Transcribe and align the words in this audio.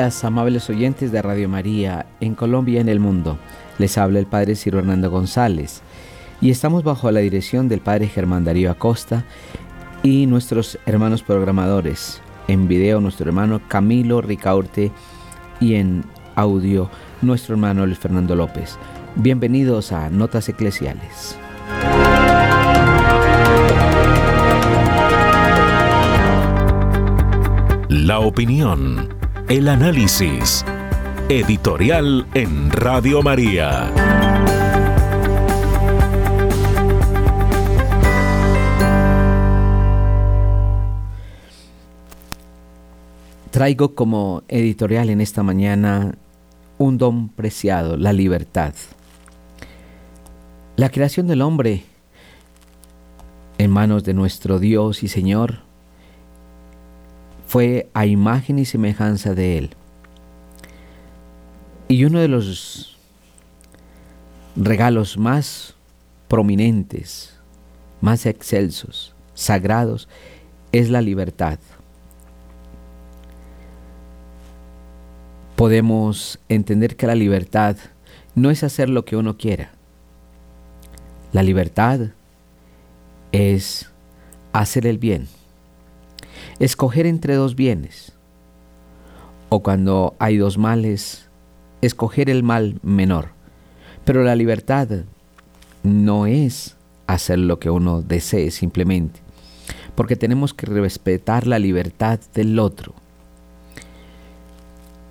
Amables 0.00 0.70
oyentes 0.70 1.12
de 1.12 1.20
Radio 1.20 1.46
María 1.46 2.06
en 2.20 2.34
Colombia 2.34 2.78
y 2.78 2.80
en 2.80 2.88
el 2.88 3.00
mundo. 3.00 3.38
Les 3.78 3.98
habla 3.98 4.18
el 4.18 4.24
Padre 4.24 4.56
Ciro 4.56 4.78
Hernando 4.78 5.10
González 5.10 5.82
y 6.40 6.50
estamos 6.50 6.84
bajo 6.84 7.10
la 7.10 7.20
dirección 7.20 7.68
del 7.68 7.80
Padre 7.80 8.08
Germán 8.08 8.44
Darío 8.44 8.70
Acosta 8.70 9.26
y 10.02 10.24
nuestros 10.24 10.78
hermanos 10.86 11.22
programadores. 11.22 12.22
En 12.48 12.66
video 12.66 13.02
nuestro 13.02 13.26
hermano 13.26 13.60
Camilo 13.68 14.22
Ricaurte 14.22 14.90
y 15.60 15.74
en 15.74 16.04
audio 16.34 16.88
nuestro 17.20 17.54
hermano 17.54 17.84
Luis 17.84 17.98
Fernando 17.98 18.34
López. 18.34 18.78
Bienvenidos 19.16 19.92
a 19.92 20.08
Notas 20.08 20.48
Eclesiales. 20.48 21.36
La 27.90 28.20
opinión 28.20 29.19
el 29.50 29.66
análisis. 29.66 30.64
Editorial 31.28 32.24
en 32.34 32.70
Radio 32.70 33.20
María. 33.20 33.92
Traigo 43.50 43.96
como 43.96 44.44
editorial 44.46 45.10
en 45.10 45.20
esta 45.20 45.42
mañana 45.42 46.14
un 46.78 46.96
don 46.96 47.28
preciado, 47.28 47.96
la 47.96 48.12
libertad. 48.12 48.74
La 50.76 50.90
creación 50.90 51.26
del 51.26 51.42
hombre 51.42 51.82
en 53.58 53.72
manos 53.72 54.04
de 54.04 54.14
nuestro 54.14 54.60
Dios 54.60 55.02
y 55.02 55.08
Señor 55.08 55.69
fue 57.50 57.90
a 57.94 58.06
imagen 58.06 58.60
y 58.60 58.64
semejanza 58.64 59.34
de 59.34 59.58
Él. 59.58 59.70
Y 61.88 62.04
uno 62.04 62.20
de 62.20 62.28
los 62.28 62.96
regalos 64.54 65.18
más 65.18 65.74
prominentes, 66.28 67.36
más 68.00 68.24
excelsos, 68.24 69.16
sagrados, 69.34 70.08
es 70.70 70.90
la 70.90 71.00
libertad. 71.00 71.58
Podemos 75.56 76.38
entender 76.48 76.94
que 76.94 77.08
la 77.08 77.16
libertad 77.16 77.76
no 78.36 78.52
es 78.52 78.62
hacer 78.62 78.88
lo 78.88 79.04
que 79.04 79.16
uno 79.16 79.36
quiera. 79.36 79.72
La 81.32 81.42
libertad 81.42 82.10
es 83.32 83.90
hacer 84.52 84.86
el 84.86 84.98
bien 84.98 85.26
escoger 86.60 87.06
entre 87.06 87.34
dos 87.34 87.56
bienes, 87.56 88.12
o 89.48 89.62
cuando 89.62 90.14
hay 90.18 90.36
dos 90.36 90.58
males, 90.58 91.28
escoger 91.80 92.30
el 92.30 92.42
mal 92.42 92.78
menor. 92.82 93.30
Pero 94.04 94.22
la 94.22 94.36
libertad 94.36 94.88
no 95.82 96.26
es 96.26 96.76
hacer 97.06 97.38
lo 97.38 97.58
que 97.58 97.70
uno 97.70 98.02
desee 98.02 98.50
simplemente, 98.50 99.20
porque 99.94 100.16
tenemos 100.16 100.54
que 100.54 100.66
respetar 100.66 101.46
la 101.46 101.58
libertad 101.58 102.20
del 102.34 102.58
otro. 102.58 102.94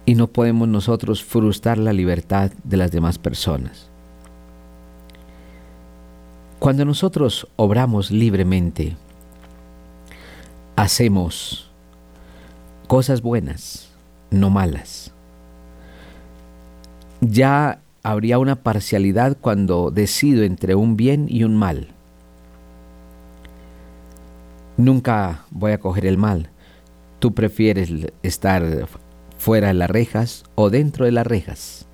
Y 0.06 0.16
no 0.16 0.28
podemos 0.28 0.68
nosotros 0.68 1.24
frustrar 1.24 1.78
la 1.78 1.94
libertad 1.94 2.52
de 2.64 2.78
las 2.78 2.92
demás 2.92 3.18
personas. 3.18 3.90
Cuando 6.60 6.86
nosotros 6.86 7.48
obramos 7.56 8.12
libremente, 8.12 8.98
hacemos 10.82 11.70
cosas 12.88 13.22
buenas, 13.22 13.90
no 14.32 14.50
malas. 14.50 15.12
Ya 17.20 17.82
habría 18.02 18.40
una 18.40 18.56
parcialidad 18.56 19.38
cuando 19.40 19.92
decido 19.92 20.44
entre 20.44 20.76
un 20.76 20.96
bien 20.96 21.26
y 21.30 21.44
un 21.44 21.58
mal. 21.58 21.90
Nunca 24.78 25.44
voy 25.52 25.74
a 25.74 25.80
coger 25.80 26.06
el 26.06 26.18
mal. 26.18 26.50
Tú 27.20 27.34
prefieres 27.34 27.92
estar 28.24 28.88
fuera 29.38 29.68
de 29.68 29.74
las 29.74 29.90
rejas 29.90 30.46
o 30.56 30.70
dentro 30.70 31.04
de 31.04 31.12
las 31.12 31.28
rejas, 31.28 31.86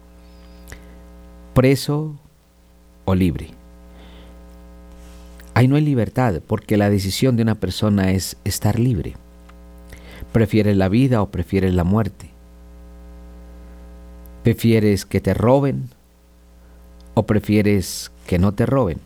preso 1.55 2.19
o 3.05 3.15
libre. 3.15 3.49
Ahí 5.55 5.69
no 5.69 5.77
hay 5.77 5.83
libertad 5.83 6.41
porque 6.45 6.75
la 6.75 6.89
decisión 6.89 7.37
de 7.37 7.43
una 7.43 7.55
persona 7.55 8.11
es 8.11 8.35
estar 8.43 8.77
libre. 8.77 9.15
¿Prefieres 10.33 10.75
la 10.75 10.89
vida 10.89 11.21
o 11.21 11.31
prefieres 11.31 11.73
la 11.73 11.85
muerte? 11.85 12.29
¿Prefieres 14.43 15.05
que 15.05 15.21
te 15.21 15.33
roben 15.33 15.89
o 17.13 17.23
prefieres 17.25 18.11
que 18.27 18.37
no 18.37 18.53
te 18.53 18.65
roben? 18.65 18.99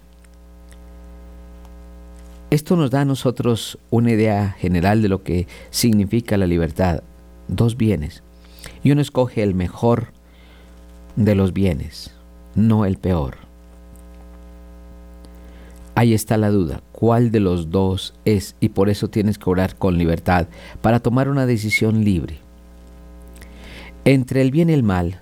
Esto 2.50 2.76
nos 2.76 2.90
da 2.90 3.02
a 3.02 3.06
nosotros 3.06 3.78
una 3.92 4.10
idea 4.10 4.56
general 4.58 5.04
de 5.04 5.10
lo 5.10 5.22
que 5.22 5.46
significa 5.70 6.36
la 6.36 6.48
libertad. 6.48 7.04
Dos 7.48 7.78
bienes. 7.78 8.24
Y 8.84 8.92
uno 8.92 9.02
escoge 9.02 9.44
el 9.44 9.54
mejor 9.54 10.08
de 11.16 11.36
los 11.36 11.54
bienes, 11.54 12.12
no 12.56 12.86
el 12.86 12.98
peor. 12.98 13.49
Ahí 15.96 16.14
está 16.14 16.38
la 16.38 16.50
duda, 16.50 16.82
cuál 16.92 17.32
de 17.32 17.40
los 17.40 17.72
dos 17.72 18.14
es 18.24 18.56
y 18.60 18.70
por 18.70 18.90
eso 18.90 19.10
tienes 19.10 19.38
que 19.38 19.50
orar 19.50 19.76
con 19.76 19.98
libertad 19.98 20.48
para 20.82 21.00
tomar 21.00 21.30
una 21.30 21.46
decisión 21.46 22.04
libre. 22.06 22.38
Entre 24.06 24.42
el 24.42 24.52
bien 24.52 24.70
y 24.70 24.74
el 24.74 24.84
mal 24.84 25.22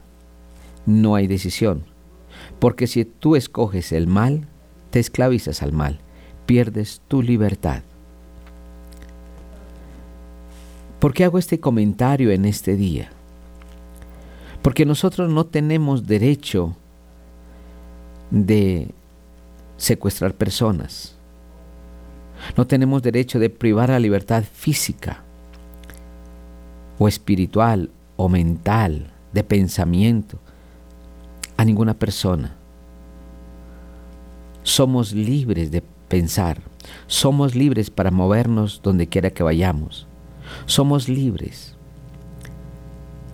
no 0.86 1.16
hay 1.16 1.28
decisión, 1.28 1.84
porque 2.60 2.88
si 2.88 3.06
tú 3.06 3.36
escoges 3.36 3.92
el 3.92 4.08
mal, 4.08 4.48
te 4.92 5.00
esclavizas 5.00 5.64
al 5.64 5.74
mal, 5.74 6.00
pierdes 6.46 7.02
tu 7.08 7.22
libertad. 7.22 7.82
¿Por 11.00 11.14
qué 11.14 11.24
hago 11.24 11.38
este 11.38 11.60
comentario 11.60 12.32
en 12.32 12.46
este 12.46 12.76
día? 12.76 13.10
Porque 14.62 14.86
nosotros 14.86 15.30
no 15.30 15.46
tenemos 15.46 16.08
derecho 16.08 16.76
de 18.32 18.90
secuestrar 19.78 20.34
personas. 20.34 21.16
No 22.56 22.68
tenemos 22.68 23.02
derecho 23.02 23.40
de 23.40 23.50
privar 23.50 23.90
la 23.90 24.00
libertad 24.00 24.44
física 24.44 25.24
o 27.00 27.08
espiritual 27.08 27.90
o 28.16 28.30
mental, 28.30 29.12
de 29.32 29.44
pensamiento, 29.44 30.40
a 31.56 31.66
ninguna 31.66 31.94
persona. 31.94 32.56
Somos 34.64 35.14
libres 35.14 35.72
de 35.72 35.84
pensar, 36.08 36.62
somos 37.08 37.56
libres 37.56 37.90
para 37.90 38.12
movernos 38.12 38.82
donde 38.84 39.08
quiera 39.08 39.30
que 39.30 39.44
vayamos, 39.44 40.08
somos 40.66 41.08
libres. 41.08 41.76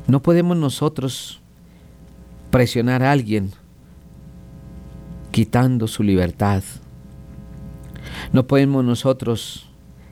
No 0.07 0.22
podemos 0.22 0.57
nosotros 0.57 1.42
presionar 2.51 3.01
a 3.04 3.12
alguien 3.12 3.51
quitando 5.33 5.88
su 5.88 6.03
libertad 6.03 6.62
No 8.33 8.45
podemos 8.45 8.85
nosotros 8.85 9.68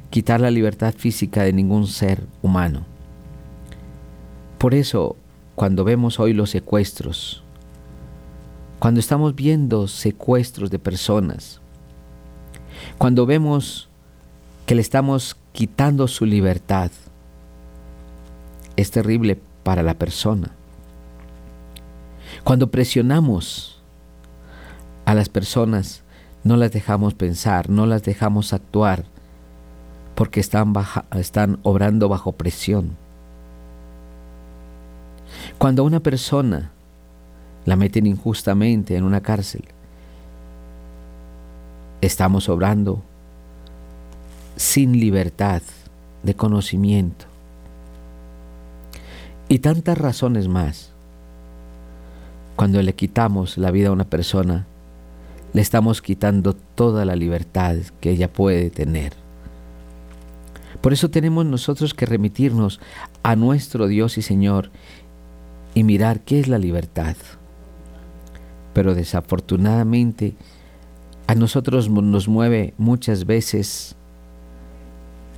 quitar 0.10 0.42
la 0.42 0.50
libertad 0.50 0.96
física 0.98 1.44
de 1.44 1.54
ningún 1.54 1.86
ser 1.86 2.26
humano. 2.42 2.86
Por 4.58 4.74
eso, 4.74 5.16
cuando 5.54 5.84
vemos 5.84 6.20
hoy 6.20 6.34
los 6.34 6.50
secuestros, 6.50 7.44
cuando 8.80 9.00
estamos 9.00 9.36
viendo 9.36 9.88
secuestros 9.88 10.72
de 10.72 10.80
personas, 10.80 11.62
cuando 12.98 13.28
vemos 13.28 13.90
que 14.66 14.74
le 14.74 14.82
estamos 14.82 15.38
quitando 15.52 16.08
su 16.08 16.26
libertad, 16.26 16.90
es 18.76 18.90
terrible 18.90 19.40
para 19.62 19.84
la 19.84 19.94
persona. 19.94 20.50
Cuando 22.44 22.72
presionamos 22.72 23.71
a 25.12 25.14
las 25.14 25.28
personas, 25.28 26.04
no 26.46 26.56
las 26.56 26.72
dejamos 26.72 27.14
pensar, 27.14 27.70
no 27.70 27.86
las 27.86 28.02
dejamos 28.02 28.54
actuar, 28.54 29.04
porque 30.16 30.40
están, 30.40 30.74
están 31.16 31.60
obrando 31.64 32.08
bajo 32.08 32.32
presión. 32.32 32.96
Cuando 35.58 35.82
a 35.82 35.86
una 35.86 36.00
persona 36.00 36.72
la 37.66 37.76
meten 37.76 38.08
injustamente 38.08 38.96
en 38.96 39.04
una 39.04 39.20
cárcel, 39.20 39.66
estamos 42.00 42.48
obrando 42.48 43.04
sin 44.56 44.94
libertad 44.94 45.62
de 46.24 46.36
conocimiento. 46.36 47.26
Y 49.50 49.60
tantas 49.60 49.98
razones 49.98 50.48
más. 50.48 50.92
Cuando 52.56 52.82
le 52.82 52.94
quitamos 52.94 53.58
la 53.58 53.72
vida 53.72 53.90
a 53.90 53.92
una 53.92 54.06
persona, 54.06 54.68
le 55.54 55.62
estamos 55.62 56.02
quitando 56.02 56.54
toda 56.54 57.06
la 57.06 57.16
libertad 57.16 57.78
que 58.00 58.12
ella 58.12 58.32
puede 58.32 58.70
tener. 58.70 59.14
Por 60.82 60.94
eso 60.94 61.10
tenemos 61.10 61.46
nosotros 61.46 61.94
que 61.94 62.06
remitirnos 62.06 62.80
a 63.22 63.36
nuestro 63.36 63.88
Dios 63.88 64.18
y 64.18 64.22
Señor 64.22 64.72
y 65.76 65.84
mirar 65.84 66.22
qué 66.22 66.40
es 66.40 66.48
la 66.48 66.58
libertad. 66.58 67.16
Pero 68.74 68.96
desafortunadamente 68.96 70.36
a 71.28 71.36
nosotros 71.36 71.90
nos 71.90 72.28
mueve 72.28 72.74
muchas 72.78 73.26
veces, 73.26 73.96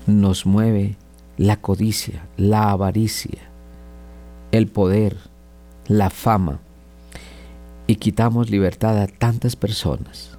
nos 0.08 0.46
mueve 0.46 0.96
la 1.38 1.60
codicia, 1.60 2.28
la 2.38 2.70
avaricia, 2.70 3.40
el 4.52 4.68
poder, 4.68 5.18
la 5.88 6.10
fama 6.10 6.60
y 7.88 7.96
quitamos 7.96 8.50
libertad 8.50 8.98
a 9.02 9.08
tantas 9.08 9.56
personas. 9.56 10.38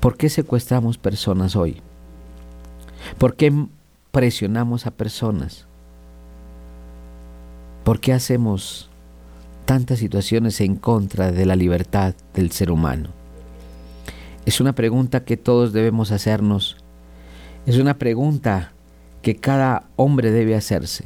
¿Por 0.00 0.16
qué 0.16 0.28
secuestramos 0.28 0.98
personas 0.98 1.56
hoy? 1.56 1.80
¿Por 3.18 3.34
qué 3.34 3.52
presionamos 4.12 4.86
a 4.86 4.92
personas? 4.92 5.66
¿Por 7.84 8.00
qué 8.00 8.12
hacemos 8.12 8.88
tantas 9.64 9.98
situaciones 9.98 10.60
en 10.60 10.76
contra 10.76 11.32
de 11.32 11.46
la 11.46 11.56
libertad 11.56 12.14
del 12.34 12.52
ser 12.52 12.70
humano? 12.70 13.10
Es 14.46 14.60
una 14.60 14.74
pregunta 14.74 15.24
que 15.24 15.36
todos 15.36 15.72
debemos 15.72 16.12
hacernos. 16.12 16.76
Es 17.66 17.76
una 17.78 17.98
pregunta 17.98 18.72
que 19.20 19.36
cada 19.36 19.84
hombre 19.96 20.30
debe 20.30 20.54
hacerse 20.54 21.04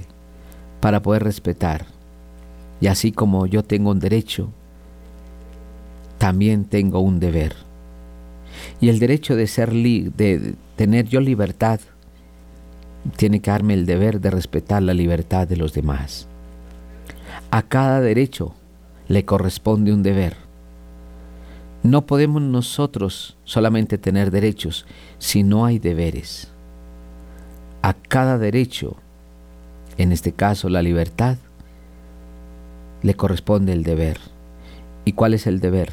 para 0.81 1.03
poder 1.03 1.25
respetar. 1.25 1.87
Y 2.83 2.89
así 2.89 3.13
como 3.13 3.47
yo 3.47 3.63
tengo 3.63 3.93
un 3.93 4.01
derecho, 4.01 4.51
también 6.19 6.65
tengo 6.65 6.99
un 6.99 7.21
deber. 7.21 7.55
Y 8.81 8.89
el 8.89 8.99
derecho 8.99 9.37
de 9.37 9.47
ser 9.47 9.71
de 9.71 10.57
tener 10.75 11.07
yo 11.07 11.21
libertad 11.21 11.79
tiene 13.15 13.39
que 13.39 13.53
darme 13.53 13.75
el 13.75 13.87
deber 13.87 14.21
de 14.21 14.33
respetar 14.33 14.83
la 14.83 14.95
libertad 14.95 15.47
de 15.47 15.57
los 15.57 15.75
demás. 15.75 16.27
A 17.53 17.63
cada 17.63 18.01
derecho 18.01 18.53
le 19.07 19.25
corresponde 19.25 19.93
un 19.93 20.03
deber. 20.03 20.35
No 21.85 22.05
podemos 22.05 22.43
nosotros 22.43 23.37
solamente 23.45 23.97
tener 23.97 24.33
derechos 24.33 24.87
si 25.19 25.45
no 25.45 25.67
hay 25.67 25.79
deberes. 25.79 26.51
A 27.81 27.95
cada 27.95 28.39
derecho, 28.39 28.97
en 29.99 30.11
este 30.11 30.33
caso 30.33 30.69
la 30.69 30.83
libertad, 30.83 31.37
le 33.03 33.15
corresponde 33.15 33.73
el 33.73 33.83
deber. 33.83 34.19
¿Y 35.05 35.13
cuál 35.13 35.35
es 35.35 35.47
el 35.47 35.61
deber? 35.61 35.93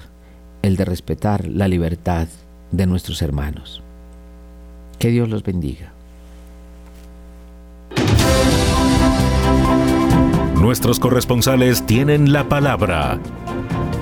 El 0.61 0.75
de 0.75 0.85
respetar 0.85 1.47
la 1.47 1.67
libertad 1.67 2.27
de 2.71 2.85
nuestros 2.85 3.21
hermanos. 3.21 3.81
Que 4.99 5.09
Dios 5.09 5.29
los 5.29 5.43
bendiga. 5.43 5.93
Nuestros 10.55 10.99
corresponsales 10.99 11.85
tienen 11.85 12.33
la 12.33 12.49
palabra 12.49 13.19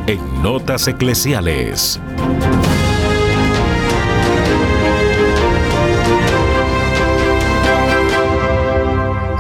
en 0.08 0.42
Notas 0.42 0.88
Eclesiales. 0.88 2.00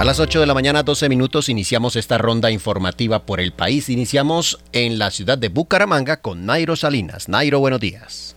Las 0.07 0.21
8 0.21 0.39
de 0.39 0.45
la 0.45 0.53
mañana, 0.53 0.83
12 0.83 1.09
minutos, 1.09 1.49
iniciamos 1.49 1.97
esta 1.97 2.17
ronda 2.17 2.49
informativa 2.49 3.25
por 3.25 3.41
el 3.41 3.51
país. 3.51 3.89
Iniciamos 3.89 4.57
en 4.71 4.99
la 4.99 5.11
ciudad 5.11 5.37
de 5.37 5.49
Bucaramanga 5.49 6.21
con 6.21 6.45
Nairo 6.45 6.77
Salinas. 6.77 7.27
Nairo, 7.27 7.59
buenos 7.59 7.81
días. 7.81 8.33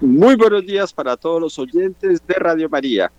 Muy 0.00 0.34
buenos 0.34 0.64
días 0.64 0.94
para 0.94 1.18
todos 1.18 1.42
los 1.42 1.58
oyentes 1.58 2.26
de 2.26 2.34
Radio 2.36 2.70
María. 2.70 3.12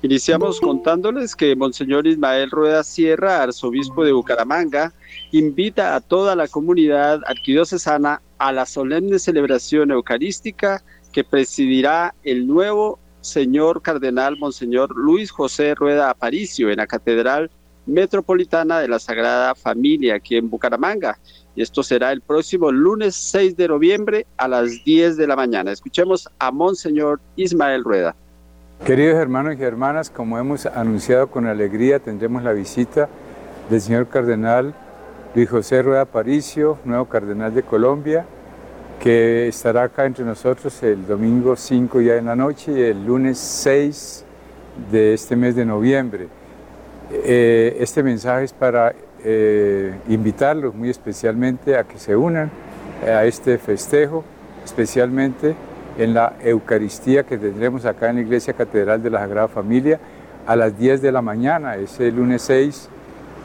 Iniciamos 0.00 0.60
contándoles 0.60 1.36
que 1.36 1.54
Monseñor 1.54 2.06
Ismael 2.06 2.50
Rueda 2.50 2.82
Sierra, 2.82 3.42
arzobispo 3.42 4.02
de 4.02 4.12
Bucaramanga, 4.12 4.94
invita 5.30 5.94
a 5.94 6.00
toda 6.00 6.34
la 6.34 6.48
comunidad 6.48 7.20
arquidiocesana 7.26 8.22
a 8.38 8.50
la 8.50 8.64
solemne 8.64 9.18
celebración 9.18 9.90
eucarística 9.90 10.82
que 11.12 11.22
presidirá 11.22 12.14
el 12.22 12.46
nuevo 12.46 12.98
señor 13.20 13.82
cardenal 13.82 14.36
Monseñor 14.38 14.96
Luis 14.96 15.30
José 15.30 15.74
Rueda 15.74 16.10
Aparicio 16.10 16.70
en 16.70 16.76
la 16.76 16.86
Catedral 16.86 17.50
Metropolitana 17.86 18.80
de 18.80 18.88
la 18.88 18.98
Sagrada 18.98 19.54
Familia 19.54 20.16
aquí 20.16 20.36
en 20.36 20.50
Bucaramanga. 20.50 21.18
Y 21.56 21.62
esto 21.62 21.82
será 21.82 22.12
el 22.12 22.20
próximo 22.20 22.70
lunes 22.70 23.16
6 23.16 23.56
de 23.56 23.68
noviembre 23.68 24.26
a 24.36 24.46
las 24.46 24.84
10 24.84 25.16
de 25.16 25.26
la 25.26 25.34
mañana. 25.34 25.72
Escuchemos 25.72 26.28
a 26.38 26.50
Monseñor 26.50 27.20
Ismael 27.36 27.82
Rueda. 27.82 28.14
Queridos 28.84 29.16
hermanos 29.16 29.56
y 29.58 29.62
hermanas, 29.62 30.10
como 30.10 30.38
hemos 30.38 30.66
anunciado 30.66 31.28
con 31.28 31.46
alegría, 31.46 31.98
tendremos 31.98 32.42
la 32.42 32.52
visita 32.52 33.08
del 33.70 33.80
señor 33.80 34.08
cardenal 34.08 34.74
Luis 35.34 35.50
José 35.50 35.82
Rueda 35.82 36.02
Aparicio, 36.02 36.78
nuevo 36.84 37.06
cardenal 37.06 37.54
de 37.54 37.62
Colombia, 37.62 38.26
que 38.98 39.46
estará 39.48 39.84
acá 39.84 40.06
entre 40.06 40.24
nosotros 40.24 40.82
el 40.82 41.06
domingo 41.06 41.54
5 41.54 42.00
ya 42.00 42.16
en 42.16 42.26
la 42.26 42.34
noche 42.34 42.72
y 42.72 42.82
el 42.82 43.06
lunes 43.06 43.38
6 43.38 44.24
de 44.90 45.14
este 45.14 45.36
mes 45.36 45.54
de 45.54 45.64
noviembre. 45.64 46.28
Eh, 47.12 47.76
este 47.80 48.02
mensaje 48.02 48.44
es 48.44 48.52
para 48.52 48.94
eh, 49.24 49.94
invitarlos 50.08 50.74
muy 50.74 50.90
especialmente 50.90 51.76
a 51.76 51.84
que 51.84 51.98
se 51.98 52.16
unan 52.16 52.50
a 53.06 53.24
este 53.24 53.58
festejo, 53.58 54.24
especialmente 54.64 55.54
en 55.96 56.14
la 56.14 56.34
Eucaristía 56.42 57.22
que 57.24 57.38
tendremos 57.38 57.84
acá 57.84 58.10
en 58.10 58.16
la 58.16 58.22
Iglesia 58.22 58.54
Catedral 58.54 59.02
de 59.02 59.10
la 59.10 59.20
Sagrada 59.20 59.48
Familia 59.48 60.00
a 60.46 60.56
las 60.56 60.76
10 60.76 61.02
de 61.02 61.12
la 61.12 61.22
mañana, 61.22 61.76
ese 61.76 62.10
lunes 62.10 62.42
6, 62.42 62.88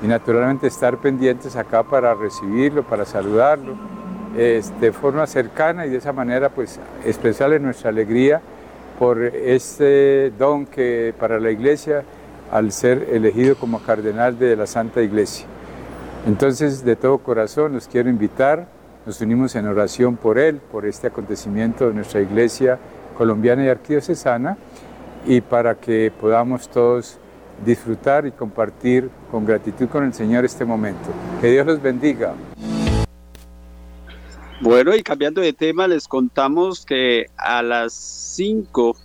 y 0.01 0.07
naturalmente 0.07 0.65
estar 0.65 0.97
pendientes 0.97 1.55
acá 1.55 1.83
para 1.83 2.15
recibirlo, 2.15 2.83
para 2.83 3.05
saludarlo 3.05 4.02
de 4.33 4.91
forma 4.91 5.27
cercana 5.27 5.85
y 5.85 5.89
de 5.89 5.97
esa 5.97 6.11
manera 6.11 6.49
pues 6.49 6.79
expresarle 7.05 7.59
nuestra 7.59 7.89
alegría 7.89 8.41
por 8.97 9.21
este 9.23 10.31
don 10.37 10.65
que 10.65 11.13
para 11.19 11.39
la 11.39 11.51
iglesia 11.51 12.03
al 12.51 12.71
ser 12.71 13.09
elegido 13.11 13.55
como 13.55 13.79
cardenal 13.79 14.37
de 14.37 14.55
la 14.55 14.67
Santa 14.67 15.01
Iglesia. 15.01 15.45
Entonces 16.27 16.83
de 16.83 16.95
todo 16.95 17.17
corazón 17.17 17.73
los 17.73 17.87
quiero 17.87 18.09
invitar, 18.09 18.67
nos 19.05 19.19
unimos 19.21 19.55
en 19.55 19.67
oración 19.67 20.15
por 20.15 20.37
él, 20.39 20.61
por 20.71 20.85
este 20.85 21.07
acontecimiento 21.07 21.87
de 21.87 21.93
nuestra 21.93 22.21
iglesia 22.21 22.79
colombiana 23.17 23.65
y 23.65 23.69
arquidiocesana 23.69 24.57
y 25.25 25.41
para 25.41 25.75
que 25.75 26.11
podamos 26.19 26.69
todos 26.69 27.17
disfrutar 27.65 28.25
y 28.25 28.31
compartir 28.31 29.09
con 29.31 29.45
gratitud 29.45 29.87
con 29.87 30.03
el 30.03 30.13
Señor 30.13 30.45
este 30.45 30.65
momento. 30.65 31.09
Que 31.41 31.51
Dios 31.51 31.65
los 31.65 31.81
bendiga. 31.81 32.33
Bueno, 34.63 34.95
y 34.95 35.03
cambiando 35.03 35.41
de 35.41 35.51
tema, 35.51 35.89
les 35.89 36.07
contamos 36.07 36.85
que 36.85 37.25
a 37.35 37.61
las 37.61 37.91
5 37.91 38.95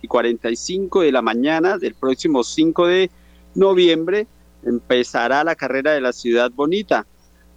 y 0.00 0.08
45 0.08 1.02
de 1.02 1.12
la 1.12 1.20
mañana 1.20 1.76
del 1.76 1.94
próximo 1.94 2.42
5 2.42 2.86
de 2.86 3.10
noviembre 3.54 4.26
empezará 4.64 5.44
la 5.44 5.56
carrera 5.56 5.92
de 5.92 6.00
la 6.00 6.14
Ciudad 6.14 6.50
Bonita, 6.50 7.06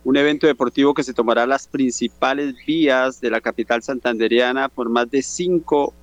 un 0.04 0.18
evento 0.18 0.46
deportivo 0.46 0.94
que 0.94 1.04
se 1.04 1.14
tomará 1.14 1.48
las 1.48 1.70
principales 1.70 2.54
vías 2.66 3.22
de 3.22 3.30
la 3.30 3.40
capital 3.40 3.82
santanderiana 3.82 4.68
por 4.68 4.90
más 4.90 5.10
de 5.10 5.22
5 5.22 5.94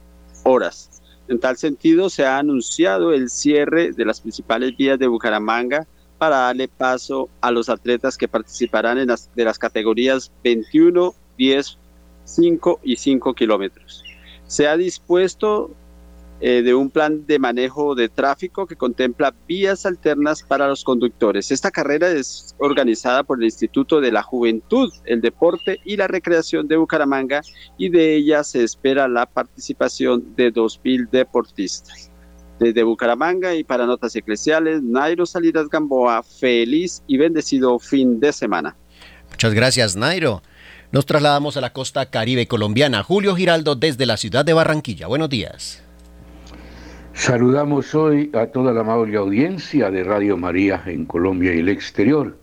horas. 0.45 1.03
En 1.29 1.39
tal 1.39 1.59
sentido, 1.59 2.09
se 2.09 2.25
ha 2.25 2.39
anunciado 2.39 3.13
el 3.13 3.29
cierre 3.29 3.93
de 3.93 4.07
las 4.07 4.23
principales 4.23 4.75
vías 4.79 4.99
de 4.99 5.09
Bucaramanga 5.09 5.87
para 6.17 6.39
darle 6.39 6.69
paso 6.69 7.29
a 7.43 7.51
los 7.51 7.69
atletas 7.69 8.17
que 8.17 8.29
participarán 8.29 8.97
en 8.97 9.09
las, 9.09 9.29
de 9.35 9.45
las 9.45 9.59
categorías 9.59 10.33
21, 10.43 11.15
10, 11.39 11.79
5 12.25 12.81
y 12.83 12.97
5 12.97 13.35
kilómetros. 13.35 14.05
Se 14.47 14.69
ha 14.69 14.77
dispuesto 14.77 15.71
eh, 16.41 16.63
de 16.63 16.75
un 16.75 16.91
plan 16.91 17.27
de 17.27 17.39
manejo 17.39 17.95
de 17.95 18.09
tráfico 18.09 18.67
que 18.67 18.77
contempla 18.77 19.33
vías 19.47 19.87
alternas 19.87 20.43
para 20.43 20.67
los 20.67 20.83
conductores. 20.83 21.51
Esta 21.51 21.71
carrera 21.71 22.11
es 22.11 22.55
organizada 22.59 23.23
por 23.23 23.39
el 23.39 23.45
Instituto 23.45 24.01
de 24.01 24.11
la 24.11 24.23
Juventud, 24.23 24.93
el 25.05 25.21
Deporte 25.21 25.81
y 25.85 25.97
la 25.97 26.09
Recreación 26.09 26.67
de 26.67 26.77
Bucaramanga 26.77 27.41
y 27.79 27.89
de 27.89 28.17
ella 28.17 28.43
se 28.43 28.65
espera 28.65 29.07
la 29.07 29.27
participación 29.27 30.35
de 30.35 30.53
2.000 30.53 31.09
deportistas. 31.09 32.11
Desde 32.59 32.83
Bucaramanga 32.83 33.55
y 33.55 33.65
para 33.65 33.87
Notas 33.87 34.15
Eclesiales, 34.15 34.83
Nairo 34.83 35.27
Salidas 35.27 35.69
Gamboa, 35.69 36.23
feliz 36.23 37.03
y 37.07 37.17
bendecido 37.17 37.79
fin 37.79 38.21
de 38.21 38.33
semana. 38.33 38.77
Muchas 39.31 39.55
gracias, 39.55 39.97
Nairo. 39.97 40.43
Nos 40.95 41.07
trasladamos 41.07 41.57
a 41.57 41.61
la 41.61 41.73
costa 41.73 42.09
caribe 42.09 42.47
colombiana. 42.47 43.03
Julio 43.03 43.35
Giraldo 43.35 43.75
desde 43.75 44.07
la 44.07 44.17
ciudad 44.17 44.45
de 44.45 44.53
Barranquilla. 44.53 45.09
Buenos 45.09 45.29
días. 45.29 45.83
Saludamos 47.15 47.97
hoy 47.97 48.31
a 48.33 48.47
toda 48.47 48.73
la 48.73 48.83
amable 48.83 49.17
audiencia 49.17 49.91
de 49.91 50.05
Radio 50.05 50.37
María 50.37 50.85
en 50.87 51.05
Colombia 51.05 51.53
y 51.53 51.59
el 51.59 51.69
exterior. 51.69 52.39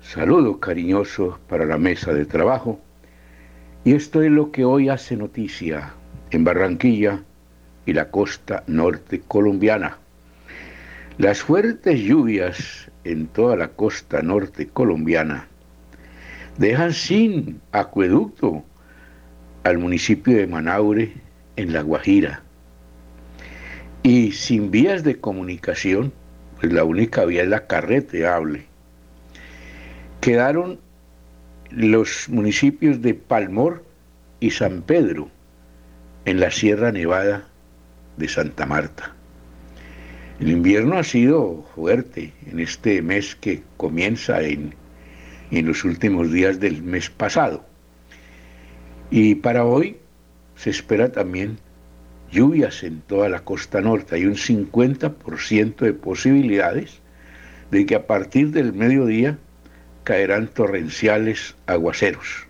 Saludos 0.00 0.58
cariñosos 0.58 1.40
para 1.48 1.64
la 1.64 1.78
mesa 1.78 2.12
de 2.12 2.26
trabajo. 2.26 2.78
Y 3.82 3.94
esto 3.94 4.22
es 4.22 4.30
lo 4.30 4.52
que 4.52 4.64
hoy 4.64 4.88
hace 4.88 5.16
noticia 5.16 5.92
en 6.30 6.44
Barranquilla 6.44 7.24
y 7.86 7.92
la 7.92 8.12
costa 8.12 8.62
norte 8.68 9.22
colombiana. 9.26 9.98
Las 11.18 11.40
fuertes 11.40 11.98
lluvias 11.98 12.88
en 13.02 13.26
toda 13.26 13.56
la 13.56 13.66
costa 13.66 14.22
norte 14.22 14.68
colombiana 14.68 15.49
dejan 16.60 16.92
sin 16.92 17.58
acueducto 17.72 18.62
al 19.64 19.78
municipio 19.78 20.36
de 20.36 20.46
Manaure 20.46 21.14
en 21.56 21.72
La 21.72 21.80
Guajira 21.80 22.42
y 24.02 24.32
sin 24.32 24.70
vías 24.70 25.02
de 25.02 25.18
comunicación, 25.18 26.12
pues 26.60 26.70
la 26.70 26.84
única 26.84 27.24
vía 27.24 27.44
es 27.44 27.48
la 27.48 27.66
carreteable, 27.66 28.66
quedaron 30.20 30.78
los 31.70 32.28
municipios 32.28 33.00
de 33.00 33.14
Palmor 33.14 33.82
y 34.40 34.50
San 34.50 34.82
Pedro 34.82 35.30
en 36.26 36.40
la 36.40 36.50
Sierra 36.50 36.92
Nevada 36.92 37.48
de 38.18 38.28
Santa 38.28 38.66
Marta. 38.66 39.14
El 40.40 40.50
invierno 40.50 40.98
ha 40.98 41.04
sido 41.04 41.64
fuerte 41.74 42.34
en 42.46 42.60
este 42.60 43.00
mes 43.00 43.34
que 43.34 43.62
comienza 43.78 44.42
en, 44.42 44.74
en 45.50 45.66
los 45.66 45.84
últimos 45.84 46.32
días 46.32 46.60
del 46.60 46.82
mes 46.82 47.10
pasado. 47.10 47.64
Y 49.10 49.34
para 49.36 49.64
hoy 49.64 49.96
se 50.54 50.70
espera 50.70 51.10
también 51.10 51.58
lluvias 52.30 52.82
en 52.82 53.00
toda 53.00 53.28
la 53.28 53.40
costa 53.40 53.80
norte. 53.80 54.16
Hay 54.16 54.26
un 54.26 54.36
50% 54.36 55.76
de 55.76 55.92
posibilidades 55.92 57.00
de 57.70 57.86
que 57.86 57.94
a 57.94 58.06
partir 58.06 58.50
del 58.50 58.72
mediodía 58.72 59.38
caerán 60.04 60.48
torrenciales 60.48 61.56
aguaceros. 61.66 62.46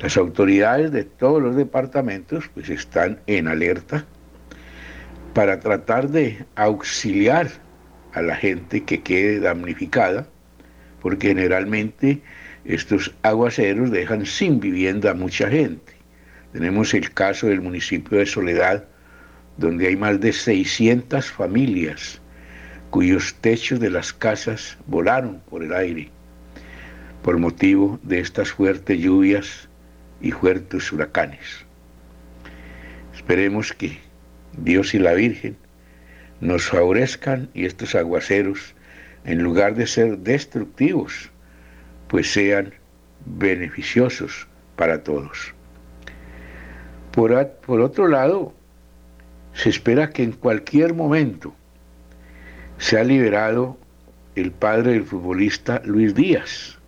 Las 0.00 0.16
autoridades 0.16 0.92
de 0.92 1.04
todos 1.04 1.42
los 1.42 1.56
departamentos 1.56 2.48
pues 2.52 2.68
están 2.68 3.20
en 3.26 3.48
alerta 3.48 4.04
para 5.32 5.60
tratar 5.60 6.10
de 6.10 6.44
auxiliar 6.54 7.48
a 8.12 8.22
la 8.22 8.36
gente 8.36 8.84
que 8.84 9.02
quede 9.02 9.40
damnificada, 9.40 10.26
porque 11.06 11.28
generalmente 11.28 12.20
estos 12.64 13.14
aguaceros 13.22 13.92
dejan 13.92 14.26
sin 14.26 14.58
vivienda 14.58 15.12
a 15.12 15.14
mucha 15.14 15.48
gente. 15.48 15.92
Tenemos 16.52 16.94
el 16.94 17.12
caso 17.12 17.46
del 17.46 17.60
municipio 17.60 18.18
de 18.18 18.26
Soledad, 18.26 18.88
donde 19.56 19.86
hay 19.86 19.94
más 19.94 20.18
de 20.18 20.32
600 20.32 21.30
familias 21.30 22.20
cuyos 22.90 23.36
techos 23.40 23.78
de 23.78 23.90
las 23.90 24.12
casas 24.12 24.76
volaron 24.88 25.40
por 25.48 25.62
el 25.62 25.72
aire 25.74 26.10
por 27.22 27.38
motivo 27.38 28.00
de 28.02 28.18
estas 28.18 28.50
fuertes 28.50 28.98
lluvias 28.98 29.68
y 30.20 30.32
fuertes 30.32 30.90
huracanes. 30.90 31.64
Esperemos 33.14 33.72
que 33.72 33.96
Dios 34.58 34.92
y 34.92 34.98
la 34.98 35.14
Virgen 35.14 35.56
nos 36.40 36.64
favorezcan 36.64 37.48
y 37.54 37.64
estos 37.64 37.94
aguaceros, 37.94 38.75
en 39.26 39.42
lugar 39.42 39.74
de 39.74 39.88
ser 39.88 40.18
destructivos, 40.18 41.30
pues 42.06 42.32
sean 42.32 42.72
beneficiosos 43.24 44.46
para 44.76 45.02
todos. 45.02 45.52
Por, 47.10 47.32
otro 47.80 48.06
lado, 48.06 48.54
se 49.52 49.70
espera 49.70 50.10
que 50.10 50.22
en 50.22 50.32
cualquier 50.32 50.94
momento 50.94 51.54
sea 52.78 53.02
liberado 53.02 53.76
el 54.36 54.52
padre 54.52 54.92
del 54.92 55.04
futbolista 55.04 55.82
Luis 55.84 56.14
Díaz, 56.14 56.78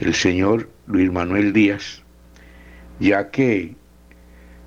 el 0.00 0.14
señor 0.14 0.70
Luis 0.86 1.12
Manuel 1.12 1.52
Díaz, 1.52 2.02
ya 2.98 3.30
que 3.30 3.74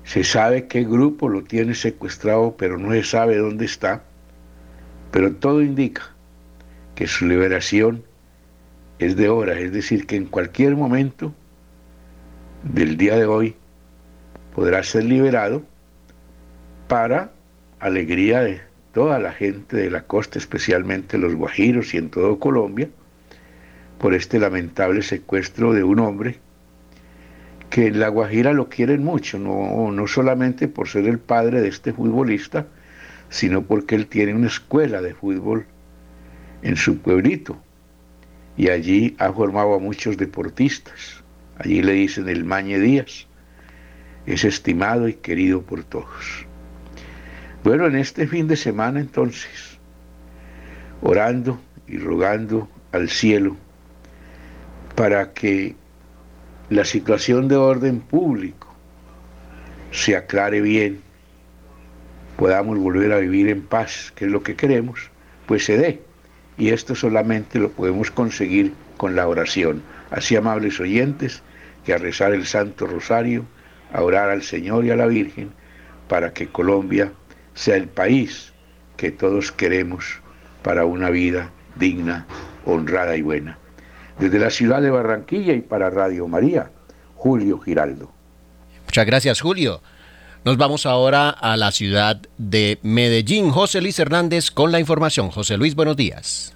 se 0.04 0.22
sabe 0.22 0.68
qué 0.68 0.84
grupo 0.84 1.28
lo 1.28 1.42
tiene 1.42 1.74
secuestrado, 1.74 2.56
pero 2.56 2.78
no 2.78 2.92
se 2.92 3.02
sabe 3.02 3.38
dónde 3.38 3.64
está, 3.64 4.04
pero 5.10 5.34
todo 5.34 5.62
indica 5.62 6.15
que 6.96 7.06
su 7.06 7.26
liberación 7.26 8.02
es 8.98 9.16
de 9.16 9.28
hora, 9.28 9.60
es 9.60 9.70
decir, 9.70 10.06
que 10.06 10.16
en 10.16 10.24
cualquier 10.24 10.74
momento 10.74 11.32
del 12.64 12.96
día 12.96 13.16
de 13.16 13.26
hoy 13.26 13.54
podrá 14.54 14.82
ser 14.82 15.04
liberado 15.04 15.62
para 16.88 17.30
alegría 17.78 18.40
de 18.40 18.62
toda 18.92 19.18
la 19.18 19.32
gente 19.32 19.76
de 19.76 19.90
la 19.90 20.04
costa, 20.04 20.38
especialmente 20.38 21.18
los 21.18 21.34
guajiros 21.34 21.92
y 21.92 21.98
en 21.98 22.08
todo 22.08 22.38
Colombia, 22.38 22.88
por 23.98 24.14
este 24.14 24.38
lamentable 24.38 25.02
secuestro 25.02 25.74
de 25.74 25.84
un 25.84 26.00
hombre 26.00 26.38
que 27.68 27.88
en 27.88 28.00
La 28.00 28.08
Guajira 28.08 28.54
lo 28.54 28.70
quieren 28.70 29.04
mucho, 29.04 29.38
no, 29.38 29.90
no 29.92 30.06
solamente 30.06 30.66
por 30.66 30.88
ser 30.88 31.06
el 31.06 31.18
padre 31.18 31.60
de 31.60 31.68
este 31.68 31.92
futbolista, 31.92 32.66
sino 33.28 33.62
porque 33.62 33.96
él 33.96 34.06
tiene 34.06 34.34
una 34.34 34.46
escuela 34.46 35.02
de 35.02 35.12
fútbol 35.12 35.66
en 36.62 36.76
su 36.76 36.98
pueblito 36.98 37.56
y 38.56 38.68
allí 38.70 39.14
ha 39.18 39.32
formado 39.32 39.74
a 39.74 39.78
muchos 39.78 40.16
deportistas. 40.16 41.22
Allí 41.58 41.82
le 41.82 41.92
dicen 41.92 42.28
el 42.28 42.44
Mañe 42.44 42.78
Díaz 42.78 43.26
es 44.26 44.44
estimado 44.44 45.08
y 45.08 45.14
querido 45.14 45.62
por 45.62 45.84
todos. 45.84 46.46
Bueno, 47.62 47.86
en 47.86 47.96
este 47.96 48.26
fin 48.26 48.48
de 48.48 48.56
semana 48.56 49.00
entonces, 49.00 49.78
orando 51.00 51.60
y 51.86 51.98
rogando 51.98 52.68
al 52.92 53.08
cielo 53.08 53.56
para 54.94 55.32
que 55.32 55.74
la 56.70 56.84
situación 56.84 57.48
de 57.48 57.56
orden 57.56 58.00
público 58.00 58.74
se 59.92 60.16
aclare 60.16 60.60
bien, 60.60 61.00
podamos 62.36 62.78
volver 62.78 63.12
a 63.12 63.18
vivir 63.18 63.48
en 63.48 63.62
paz, 63.62 64.12
que 64.14 64.26
es 64.26 64.30
lo 64.30 64.42
que 64.42 64.56
queremos, 64.56 65.10
pues 65.46 65.64
se 65.64 65.78
dé. 65.78 66.05
Y 66.58 66.70
esto 66.70 66.94
solamente 66.94 67.58
lo 67.58 67.70
podemos 67.70 68.10
conseguir 68.10 68.72
con 68.96 69.14
la 69.14 69.28
oración. 69.28 69.82
Así, 70.10 70.36
amables 70.36 70.80
oyentes, 70.80 71.42
que 71.84 71.92
a 71.92 71.98
rezar 71.98 72.32
el 72.32 72.46
Santo 72.46 72.86
Rosario, 72.86 73.44
a 73.92 74.02
orar 74.02 74.30
al 74.30 74.42
Señor 74.42 74.84
y 74.84 74.90
a 74.90 74.96
la 74.96 75.06
Virgen 75.06 75.50
para 76.08 76.32
que 76.32 76.48
Colombia 76.48 77.12
sea 77.54 77.76
el 77.76 77.88
país 77.88 78.52
que 78.96 79.10
todos 79.10 79.52
queremos 79.52 80.20
para 80.62 80.84
una 80.84 81.10
vida 81.10 81.50
digna, 81.76 82.26
honrada 82.64 83.16
y 83.16 83.22
buena. 83.22 83.58
Desde 84.18 84.38
la 84.38 84.50
ciudad 84.50 84.80
de 84.80 84.90
Barranquilla 84.90 85.52
y 85.52 85.60
para 85.60 85.90
Radio 85.90 86.26
María, 86.26 86.70
Julio 87.14 87.58
Giraldo. 87.58 88.10
Muchas 88.86 89.06
gracias, 89.06 89.40
Julio. 89.40 89.82
Nos 90.46 90.58
vamos 90.58 90.86
ahora 90.86 91.30
a 91.30 91.56
la 91.56 91.72
ciudad 91.72 92.20
de 92.38 92.78
Medellín. 92.84 93.50
José 93.50 93.80
Luis 93.80 93.98
Hernández 93.98 94.52
con 94.52 94.70
la 94.70 94.78
información. 94.78 95.32
José 95.32 95.56
Luis, 95.56 95.74
buenos 95.74 95.96
días. 95.96 96.54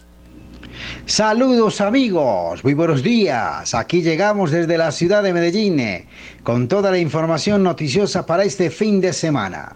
Saludos 1.06 1.80
amigos, 1.80 2.62
muy 2.62 2.74
buenos 2.74 3.02
días. 3.02 3.74
Aquí 3.74 4.02
llegamos 4.02 4.52
desde 4.52 4.78
la 4.78 4.92
ciudad 4.92 5.24
de 5.24 5.32
Medellín 5.32 6.06
con 6.44 6.68
toda 6.68 6.92
la 6.92 6.98
información 6.98 7.64
noticiosa 7.64 8.26
para 8.26 8.44
este 8.44 8.70
fin 8.70 9.00
de 9.00 9.12
semana. 9.12 9.74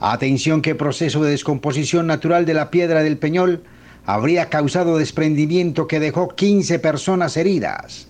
Atención 0.00 0.60
que 0.60 0.74
proceso 0.74 1.22
de 1.24 1.30
descomposición 1.30 2.06
natural 2.06 2.44
de 2.44 2.52
la 2.52 2.70
piedra 2.70 3.02
del 3.02 3.16
Peñol 3.16 3.62
habría 4.04 4.50
causado 4.50 4.98
desprendimiento 4.98 5.86
que 5.86 5.98
dejó 5.98 6.28
15 6.28 6.78
personas 6.78 7.38
heridas. 7.38 8.08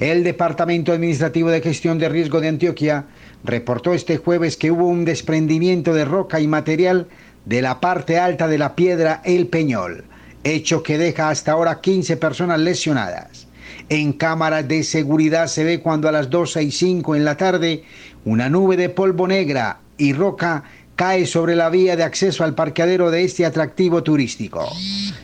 El 0.00 0.24
Departamento 0.24 0.92
Administrativo 0.92 1.50
de 1.50 1.60
Gestión 1.60 1.98
de 1.98 2.08
Riesgo 2.08 2.40
de 2.40 2.48
Antioquia 2.48 3.06
reportó 3.44 3.94
este 3.94 4.16
jueves 4.16 4.56
que 4.56 4.70
hubo 4.70 4.86
un 4.86 5.04
desprendimiento 5.04 5.94
de 5.94 6.04
roca 6.04 6.40
y 6.40 6.46
material 6.46 7.06
de 7.44 7.62
la 7.62 7.80
parte 7.80 8.18
alta 8.18 8.48
de 8.48 8.58
la 8.58 8.74
piedra 8.74 9.22
El 9.24 9.46
Peñol, 9.46 10.04
hecho 10.44 10.82
que 10.82 10.98
deja 10.98 11.30
hasta 11.30 11.52
ahora 11.52 11.80
15 11.80 12.16
personas 12.16 12.60
lesionadas. 12.60 13.46
En 13.88 14.12
cámaras 14.12 14.68
de 14.68 14.82
seguridad 14.82 15.46
se 15.46 15.64
ve 15.64 15.80
cuando 15.80 16.08
a 16.08 16.12
las 16.12 16.28
12 16.30 16.62
y 16.62 16.70
5 16.70 17.16
en 17.16 17.24
la 17.24 17.36
tarde 17.36 17.84
una 18.24 18.48
nube 18.48 18.76
de 18.76 18.90
polvo 18.90 19.26
negra 19.26 19.80
y 19.96 20.12
roca 20.12 20.64
cae 20.98 21.26
sobre 21.26 21.54
la 21.54 21.70
vía 21.70 21.94
de 21.94 22.02
acceso 22.02 22.42
al 22.42 22.56
parqueadero 22.56 23.12
de 23.12 23.22
este 23.22 23.46
atractivo 23.46 24.02
turístico. 24.02 24.68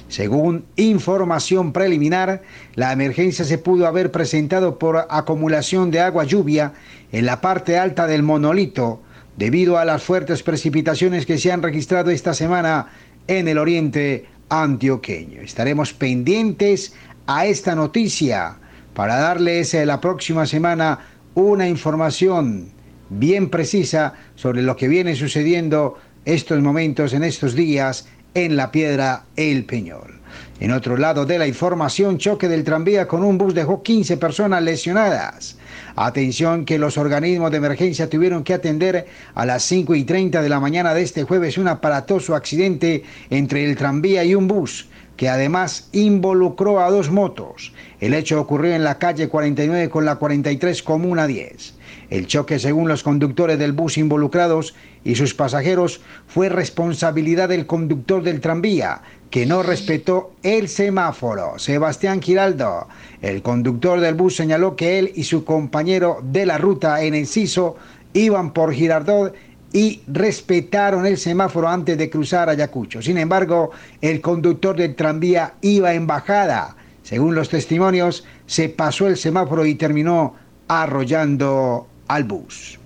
Según 0.07 0.67
información 0.77 1.73
preliminar, 1.73 2.43
la 2.77 2.93
emergencia 2.93 3.45
se 3.45 3.59
pudo 3.59 3.89
haber 3.89 4.13
presentado 4.13 4.79
por 4.79 5.09
acumulación 5.11 5.91
de 5.91 5.99
agua 5.99 6.23
lluvia 6.23 6.75
en 7.11 7.27
la 7.27 7.41
parte 7.41 7.77
alta 7.77 8.07
del 8.07 8.23
monolito 8.23 9.03
debido 9.37 9.77
a 9.77 9.85
las 9.85 10.05
fuertes 10.05 10.45
precipitaciones 10.45 11.27
que 11.27 11.39
se 11.39 11.51
han 11.51 11.61
registrado 11.61 12.13
esta 12.13 12.35
semana 12.35 12.87
en 13.27 13.49
el 13.49 13.59
oriente 13.59 14.27
antioqueño. 14.51 15.41
Estaremos 15.41 15.93
pendientes 15.93 16.95
a 17.27 17.47
esta 17.47 17.75
noticia 17.75 18.59
para 18.95 19.17
darles 19.17 19.75
eh, 19.75 19.85
la 19.85 20.01
próxima 20.01 20.47
semana 20.47 21.01
una 21.35 21.67
información 21.67 22.74
bien 23.11 23.51
precisa 23.51 24.15
sobre 24.35 24.63
lo 24.63 24.77
que 24.77 24.89
viene 24.89 25.15
sucediendo 25.15 25.99
estos 26.25 26.61
momentos, 26.61 27.13
en 27.13 27.25
estos 27.25 27.55
días, 27.55 28.07
en 28.35 28.57
la 28.57 28.71
piedra 28.73 29.25
El 29.37 29.65
Peñol. 29.65 30.21
En 30.61 30.73
otro 30.73 30.97
lado 30.97 31.27
de 31.27 31.39
la 31.39 31.47
información, 31.47 32.19
choque 32.19 32.49
del 32.49 32.65
tranvía 32.65 33.07
con 33.07 33.25
un 33.25 33.39
bus 33.39 33.55
dejó 33.55 33.83
15 33.83 34.17
personas 34.17 34.63
lesionadas. 34.63 35.59
Atención 35.97 36.65
que 36.65 36.79
los 36.79 36.97
organismos 36.97 37.51
de 37.51 37.59
emergencia 37.59 38.09
tuvieron 38.09 38.45
que 38.45 38.55
atender 38.55 39.07
a 39.35 39.47
las 39.47 39.63
5 39.65 39.95
y 39.95 40.05
30 40.05 40.43
de 40.43 40.49
la 40.49 40.61
mañana 40.61 40.95
de 40.95 41.03
este 41.03 41.25
jueves 41.25 41.59
un 41.59 41.69
aparatoso 41.69 42.35
accidente 42.35 43.05
entre 43.31 43.65
el 43.65 43.77
tranvía 43.77 44.25
y 44.25 44.35
un 44.35 44.49
bus 44.49 44.89
que 45.17 45.29
además 45.29 45.89
involucró 45.93 46.81
a 46.81 46.91
dos 46.91 47.11
motos. 47.11 47.73
El 48.01 48.15
hecho 48.15 48.41
ocurrió 48.41 48.75
en 48.75 48.85
la 48.85 48.99
calle 48.99 49.29
49 49.29 49.89
con 49.89 50.05
la 50.05 50.17
43 50.17 50.83
Comuna 50.83 51.27
10. 51.27 51.74
El 52.11 52.27
choque, 52.27 52.59
según 52.59 52.89
los 52.89 53.03
conductores 53.03 53.59
del 53.59 53.73
bus 53.73 53.99
involucrados 53.99 54.75
y 55.05 55.15
sus 55.15 55.35
pasajeros, 55.35 56.01
fue 56.27 56.49
responsabilidad 56.49 57.49
del 57.49 57.67
conductor 57.67 58.23
del 58.23 58.41
tranvía, 58.41 59.03
que 59.31 59.47
no 59.47 59.63
respetó 59.63 60.33
el 60.43 60.69
semáforo. 60.69 61.59
Sebastián 61.59 62.23
Giraldo, 62.23 62.87
el 63.21 63.43
conductor 63.43 64.01
del 64.01 64.15
bus, 64.15 64.37
señaló 64.37 64.77
que 64.77 64.99
él 64.99 65.13
y 65.15 65.25
su 65.25 65.45
compañero 65.45 66.21
de 66.23 66.47
la 66.47 66.59
ruta 66.59 67.03
en 67.03 67.15
Enciso 67.15 67.77
iban 68.13 68.53
por 68.53 68.73
Girardot 68.73 69.35
y 69.73 70.03
respetaron 70.07 71.05
el 71.05 71.19
semáforo 71.19 71.69
antes 71.69 71.99
de 71.99 72.09
cruzar 72.09 72.49
Ayacucho. 72.49 73.03
Sin 73.03 73.19
embargo, 73.19 73.73
el 74.01 74.21
conductor 74.21 74.77
del 74.77 74.95
tranvía 74.95 75.55
iba 75.63 75.95
en 75.95 76.07
bajada. 76.07 76.77
Según 77.03 77.35
los 77.35 77.49
testimonios, 77.49 78.25
se 78.47 78.69
pasó 78.69 79.09
el 79.09 79.17
semáforo 79.17 79.67
y 79.67 79.75
terminó 79.75 80.37
arrollando 80.69 81.89
al 82.15 82.25
bus. 82.25 82.79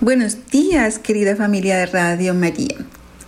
Buenos 0.01 0.47
días, 0.47 0.99
querida 0.99 1.35
familia 1.35 1.77
de 1.77 1.85
Radio 1.85 2.33
María. 2.33 2.75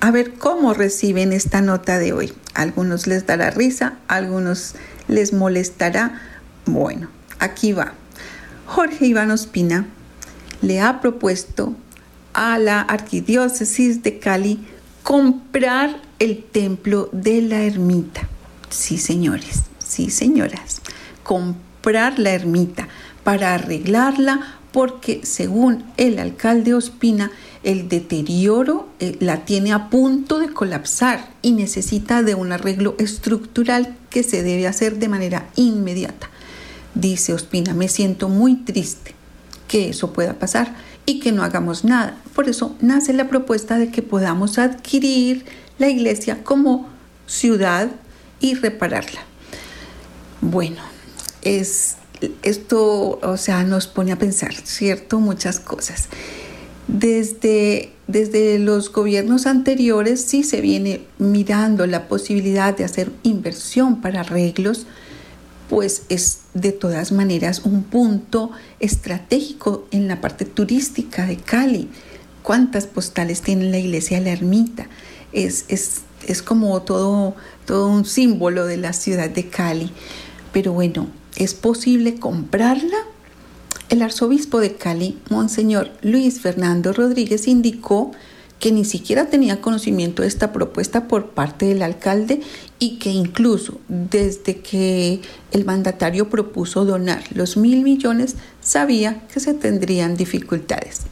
A 0.01 0.11
ver 0.11 0.33
cómo 0.33 0.73
reciben 0.73 1.31
esta 1.31 1.61
nota 1.61 1.99
de 1.99 2.13
hoy. 2.13 2.33
algunos 2.53 3.07
les 3.07 3.25
dará 3.25 3.49
risa, 3.49 3.97
algunos 4.07 4.75
les 5.07 5.33
molestará. 5.33 6.21
Bueno, 6.65 7.09
aquí 7.39 7.73
va. 7.73 7.93
Jorge 8.65 9.05
Iván 9.05 9.31
Ospina 9.31 9.87
le 10.61 10.81
ha 10.81 10.99
propuesto 11.01 11.75
a 12.33 12.57
la 12.57 12.81
Arquidiócesis 12.81 14.03
de 14.03 14.19
Cali 14.19 14.59
comprar 15.05 16.01
el 16.17 16.43
templo 16.43 17.09
de 17.11 17.39
la 17.43 17.61
ermita. 17.61 18.27
Sí, 18.71 18.97
señores, 18.97 19.61
sí, 19.77 20.09
señoras. 20.09 20.81
Comprar 21.21 22.17
la 22.17 22.31
ermita 22.31 22.87
para 23.23 23.53
arreglarla 23.53 24.57
porque 24.71 25.21
según 25.23 25.83
el 25.97 26.17
alcalde 26.17 26.73
Ospina, 26.73 27.29
el 27.61 27.87
deterioro 27.87 28.89
eh, 28.99 29.15
la 29.19 29.45
tiene 29.45 29.73
a 29.73 29.91
punto 29.91 30.39
de 30.39 30.49
colapsar 30.49 31.29
y 31.43 31.51
necesita 31.51 32.23
de 32.23 32.33
un 32.33 32.51
arreglo 32.51 32.95
estructural 32.97 33.95
que 34.09 34.23
se 34.23 34.41
debe 34.41 34.65
hacer 34.65 34.97
de 34.97 35.07
manera 35.07 35.49
inmediata. 35.55 36.31
Dice 36.95 37.31
Ospina, 37.31 37.75
me 37.75 37.89
siento 37.89 38.27
muy 38.27 38.55
triste 38.55 39.13
que 39.67 39.89
eso 39.89 40.13
pueda 40.13 40.33
pasar 40.39 40.75
y 41.05 41.19
que 41.19 41.31
no 41.31 41.43
hagamos 41.43 41.85
nada. 41.85 42.17
Por 42.35 42.49
eso 42.49 42.75
nace 42.81 43.13
la 43.13 43.29
propuesta 43.29 43.79
de 43.79 43.89
que 43.89 44.01
podamos 44.01 44.59
adquirir 44.59 45.45
la 45.79 45.87
iglesia 45.87 46.43
como 46.43 46.89
ciudad 47.25 47.89
y 48.41 48.55
repararla. 48.55 49.21
Bueno, 50.41 50.81
es 51.41 51.95
esto, 52.43 53.19
o 53.21 53.37
sea, 53.37 53.63
nos 53.63 53.87
pone 53.87 54.11
a 54.11 54.19
pensar, 54.19 54.53
¿cierto? 54.53 55.19
Muchas 55.19 55.59
cosas. 55.59 56.09
Desde, 56.87 57.93
desde 58.07 58.59
los 58.59 58.91
gobiernos 58.91 59.47
anteriores 59.47 60.21
sí 60.21 60.43
se 60.43 60.61
viene 60.61 61.01
mirando 61.17 61.87
la 61.87 62.07
posibilidad 62.07 62.75
de 62.75 62.83
hacer 62.83 63.11
inversión 63.23 64.01
para 64.01 64.19
arreglos, 64.19 64.85
pues 65.69 66.03
es 66.09 66.41
de 66.53 66.71
todas 66.71 67.11
maneras 67.11 67.61
un 67.63 67.83
punto 67.83 68.51
estratégico 68.79 69.87
en 69.89 70.07
la 70.07 70.21
parte 70.21 70.45
turística 70.45 71.25
de 71.25 71.37
Cali. 71.37 71.89
¿Cuántas 72.45 72.85
postales 72.85 73.41
tiene 73.41 73.71
la 73.71 73.79
iglesia 73.79 74.19
de 74.19 74.25
la 74.25 74.31
ermita? 74.31 74.87
Es, 75.33 75.65
es, 75.67 76.01
es 76.27 76.43
como 76.43 76.79
todo, 76.83 77.35
todo 77.65 77.87
un 77.89 78.05
símbolo 78.05 78.67
de 78.67 78.77
la 78.77 78.93
ciudad 78.93 79.31
de 79.31 79.47
Cali. 79.47 79.91
Pero 80.53 80.71
bueno, 80.71 81.07
¿es 81.37 81.55
posible 81.55 82.19
comprarla? 82.19 82.97
El 83.89 84.03
arzobispo 84.03 84.59
de 84.59 84.75
Cali, 84.75 85.17
Monseñor 85.31 85.89
Luis 86.03 86.39
Fernando 86.39 86.93
Rodríguez, 86.93 87.47
indicó 87.47 88.11
que 88.59 88.71
ni 88.71 88.85
siquiera 88.85 89.25
tenía 89.25 89.59
conocimiento 89.59 90.21
de 90.21 90.27
esta 90.27 90.53
propuesta 90.53 91.07
por 91.07 91.31
parte 91.31 91.65
del 91.65 91.81
alcalde 91.81 92.41
y 92.77 92.99
que 92.99 93.09
incluso 93.09 93.79
desde 93.87 94.57
que 94.57 95.19
el 95.51 95.65
mandatario 95.65 96.29
propuso 96.29 96.85
donar 96.85 97.23
los 97.33 97.57
mil 97.57 97.81
millones 97.81 98.35
sabía 98.61 99.25
que 99.33 99.39
se 99.39 99.55
tendrían 99.55 100.15
dificultades. 100.15 101.07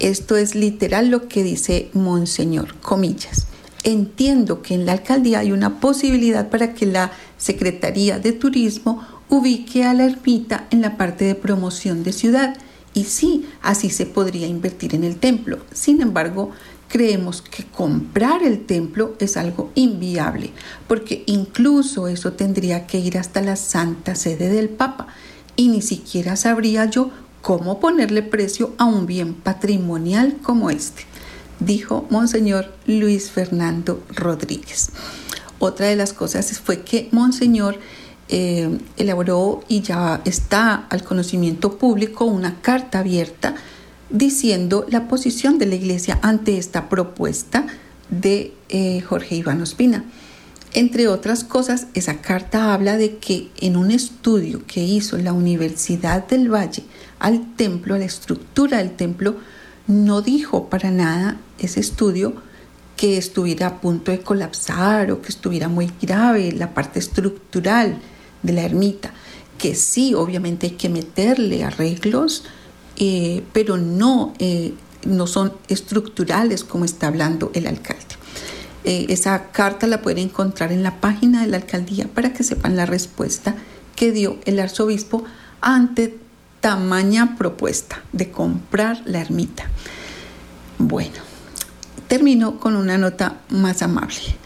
Esto 0.00 0.36
es 0.36 0.54
literal 0.54 1.10
lo 1.10 1.28
que 1.28 1.42
dice 1.42 1.90
Monseñor, 1.92 2.74
comillas. 2.80 3.46
Entiendo 3.84 4.62
que 4.62 4.74
en 4.74 4.86
la 4.86 4.92
alcaldía 4.92 5.40
hay 5.40 5.52
una 5.52 5.80
posibilidad 5.80 6.48
para 6.50 6.74
que 6.74 6.86
la 6.86 7.12
Secretaría 7.38 8.18
de 8.18 8.32
Turismo 8.32 9.06
ubique 9.28 9.84
a 9.84 9.94
la 9.94 10.04
ermita 10.04 10.66
en 10.70 10.80
la 10.80 10.96
parte 10.96 11.24
de 11.24 11.34
promoción 11.34 12.02
de 12.02 12.12
ciudad 12.12 12.56
y 12.92 13.04
sí, 13.04 13.46
así 13.60 13.90
se 13.90 14.06
podría 14.06 14.46
invertir 14.46 14.94
en 14.94 15.04
el 15.04 15.16
templo. 15.16 15.58
Sin 15.72 16.00
embargo, 16.00 16.50
creemos 16.88 17.42
que 17.42 17.64
comprar 17.64 18.42
el 18.42 18.66
templo 18.66 19.16
es 19.18 19.36
algo 19.36 19.70
inviable, 19.74 20.50
porque 20.86 21.24
incluso 21.26 22.08
eso 22.08 22.32
tendría 22.32 22.86
que 22.86 23.00
ir 23.00 23.18
hasta 23.18 23.42
la 23.42 23.56
santa 23.56 24.14
sede 24.14 24.48
del 24.48 24.68
Papa 24.68 25.08
y 25.56 25.68
ni 25.68 25.82
siquiera 25.82 26.36
sabría 26.36 26.84
yo 26.86 27.10
cómo 27.44 27.78
ponerle 27.78 28.22
precio 28.22 28.72
a 28.78 28.86
un 28.86 29.04
bien 29.04 29.34
patrimonial 29.34 30.38
como 30.42 30.70
este, 30.70 31.02
dijo 31.60 32.06
Monseñor 32.08 32.72
Luis 32.86 33.30
Fernando 33.30 34.02
Rodríguez. 34.08 34.88
Otra 35.58 35.86
de 35.86 35.94
las 35.94 36.14
cosas 36.14 36.58
fue 36.58 36.80
que 36.80 37.10
Monseñor 37.12 37.78
eh, 38.30 38.78
elaboró 38.96 39.62
y 39.68 39.82
ya 39.82 40.22
está 40.24 40.86
al 40.88 41.04
conocimiento 41.04 41.76
público 41.76 42.24
una 42.24 42.62
carta 42.62 43.00
abierta 43.00 43.54
diciendo 44.08 44.86
la 44.88 45.06
posición 45.06 45.58
de 45.58 45.66
la 45.66 45.74
Iglesia 45.74 46.18
ante 46.22 46.56
esta 46.56 46.88
propuesta 46.88 47.66
de 48.08 48.54
eh, 48.70 49.02
Jorge 49.02 49.34
Iván 49.34 49.60
Ospina. 49.60 50.06
Entre 50.76 51.06
otras 51.06 51.44
cosas, 51.44 51.86
esa 51.94 52.20
carta 52.20 52.74
habla 52.74 52.96
de 52.96 53.18
que 53.18 53.48
en 53.60 53.76
un 53.76 53.92
estudio 53.92 54.66
que 54.66 54.82
hizo 54.82 55.16
la 55.18 55.32
Universidad 55.32 56.26
del 56.26 56.52
Valle 56.52 56.82
al 57.20 57.54
templo, 57.54 57.94
a 57.94 57.98
la 57.98 58.04
estructura 58.04 58.78
del 58.78 58.90
templo, 58.90 59.36
no 59.86 60.20
dijo 60.20 60.68
para 60.68 60.90
nada 60.90 61.36
ese 61.60 61.78
estudio 61.78 62.34
que 62.96 63.16
estuviera 63.16 63.68
a 63.68 63.80
punto 63.80 64.10
de 64.10 64.20
colapsar 64.20 65.12
o 65.12 65.22
que 65.22 65.28
estuviera 65.28 65.68
muy 65.68 65.92
grave 66.02 66.50
la 66.50 66.74
parte 66.74 66.98
estructural 66.98 67.98
de 68.42 68.52
la 68.52 68.62
ermita, 68.62 69.14
que 69.58 69.76
sí, 69.76 70.12
obviamente 70.12 70.66
hay 70.66 70.72
que 70.72 70.88
meterle 70.88 71.62
arreglos, 71.62 72.42
eh, 72.96 73.44
pero 73.52 73.76
no, 73.76 74.34
eh, 74.40 74.74
no 75.06 75.28
son 75.28 75.52
estructurales 75.68 76.64
como 76.64 76.84
está 76.84 77.06
hablando 77.06 77.52
el 77.54 77.68
alcalde. 77.68 78.02
Eh, 78.84 79.06
esa 79.08 79.50
carta 79.50 79.86
la 79.86 80.02
pueden 80.02 80.28
encontrar 80.28 80.70
en 80.70 80.82
la 80.82 81.00
página 81.00 81.40
de 81.40 81.48
la 81.48 81.56
alcaldía 81.56 82.06
para 82.06 82.32
que 82.32 82.44
sepan 82.44 82.76
la 82.76 82.86
respuesta 82.86 83.54
que 83.96 84.12
dio 84.12 84.38
el 84.44 84.60
arzobispo 84.60 85.24
ante 85.60 86.18
tamaña 86.60 87.36
propuesta 87.36 88.02
de 88.12 88.30
comprar 88.30 89.02
la 89.06 89.20
ermita. 89.20 89.64
Bueno, 90.78 91.16
termino 92.08 92.60
con 92.60 92.76
una 92.76 92.98
nota 92.98 93.40
más 93.48 93.82
amable 93.82 94.36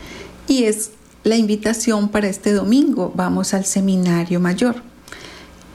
y 0.47 0.65
es 0.65 0.91
la 1.25 1.37
invitación 1.37 2.09
para 2.09 2.29
este 2.29 2.53
domingo. 2.53 3.13
Vamos 3.15 3.55
al 3.55 3.65
seminario 3.65 4.41
mayor. 4.41 4.83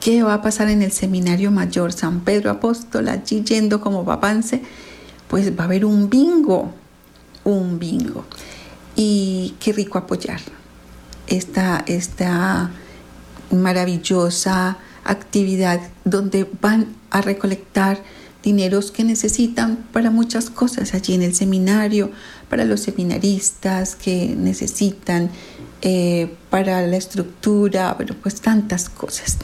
¿Qué 0.00 0.22
va 0.22 0.34
a 0.34 0.42
pasar 0.42 0.68
en 0.68 0.82
el 0.82 0.92
seminario 0.92 1.50
mayor 1.50 1.92
San 1.92 2.20
Pedro 2.20 2.50
Apóstol? 2.50 3.08
Allí 3.08 3.42
yendo 3.42 3.80
como 3.80 4.04
papance, 4.04 4.62
pues 5.28 5.58
va 5.58 5.62
a 5.62 5.66
haber 5.66 5.84
un 5.84 6.10
bingo, 6.10 6.72
un 7.44 7.78
bingo. 7.78 8.26
Y 8.96 9.54
qué 9.60 9.72
rico 9.72 9.98
apoyar 9.98 10.40
esta, 11.26 11.84
esta 11.86 12.70
maravillosa 13.50 14.78
actividad 15.04 15.80
donde 16.04 16.48
van 16.60 16.94
a 17.10 17.20
recolectar 17.20 18.02
dineros 18.42 18.90
que 18.90 19.04
necesitan 19.04 19.76
para 19.92 20.10
muchas 20.10 20.50
cosas 20.50 20.94
allí 20.94 21.14
en 21.14 21.22
el 21.22 21.34
seminario, 21.34 22.10
para 22.48 22.64
los 22.64 22.80
seminaristas 22.80 23.96
que 23.96 24.34
necesitan, 24.36 25.30
eh, 25.80 26.34
para 26.50 26.86
la 26.86 26.96
estructura, 26.96 27.94
pero 27.96 28.14
pues 28.14 28.40
tantas 28.40 28.88
cosas. 28.88 29.38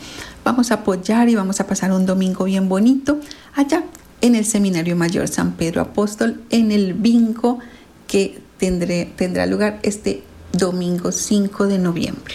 Vamos 0.45 0.71
a 0.71 0.75
apoyar 0.75 1.29
y 1.29 1.35
vamos 1.35 1.61
a 1.61 1.67
pasar 1.67 1.93
un 1.93 2.07
domingo 2.07 2.45
bien 2.45 2.69
bonito 2.69 3.21
allá 3.55 3.85
en 4.21 4.35
el 4.35 4.45
Seminario 4.45 4.97
Mayor 4.97 5.29
San 5.29 5.53
Pedro 5.53 5.81
Apóstol, 5.81 6.43
en 6.51 6.71
el 6.73 6.93
bingo 6.93 7.59
que 8.07 8.43
tendrá 8.61 9.47
lugar 9.47 9.81
este 9.83 10.23
domingo 10.53 11.13
5 11.13 11.67
de 11.67 11.79
noviembre. 11.79 12.35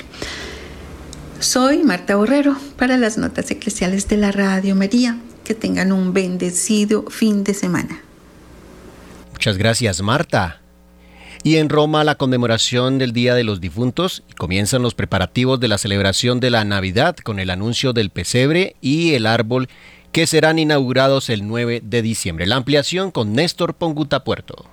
Soy 1.39 1.83
Marta 1.83 2.15
Borrero 2.15 2.55
para 2.77 2.97
las 2.97 3.17
notas 3.17 3.51
eclesiales 3.51 4.07
de 4.07 4.17
la 4.17 4.31
Radio 4.31 4.75
María. 4.75 5.19
Que 5.43 5.53
tengan 5.53 5.91
un 5.91 6.11
bendecido 6.11 7.05
fin 7.09 7.43
de 7.43 7.53
semana. 7.53 8.01
Muchas 9.31 9.57
gracias, 9.59 10.01
Marta. 10.01 10.59
Y 11.43 11.57
en 11.57 11.69
Roma 11.69 12.03
la 12.03 12.15
conmemoración 12.15 12.97
del 12.97 13.13
Día 13.13 13.35
de 13.35 13.43
los 13.43 13.61
Difuntos 13.61 14.23
comienzan 14.37 14.81
los 14.81 14.95
preparativos 14.95 15.59
de 15.59 15.67
la 15.67 15.77
celebración 15.77 16.39
de 16.39 16.49
la 16.49 16.63
Navidad 16.65 17.15
con 17.17 17.39
el 17.39 17.51
anuncio 17.51 17.93
del 17.93 18.09
pesebre 18.09 18.75
y 18.81 19.13
el 19.13 19.27
árbol 19.27 19.69
que 20.11 20.25
serán 20.25 20.57
inaugurados 20.57 21.29
el 21.29 21.47
9 21.47 21.81
de 21.83 22.01
diciembre. 22.01 22.47
La 22.47 22.55
ampliación 22.55 23.11
con 23.11 23.33
Néstor 23.33 23.75
Ponguta 23.75 24.23
Puerto. 24.23 24.65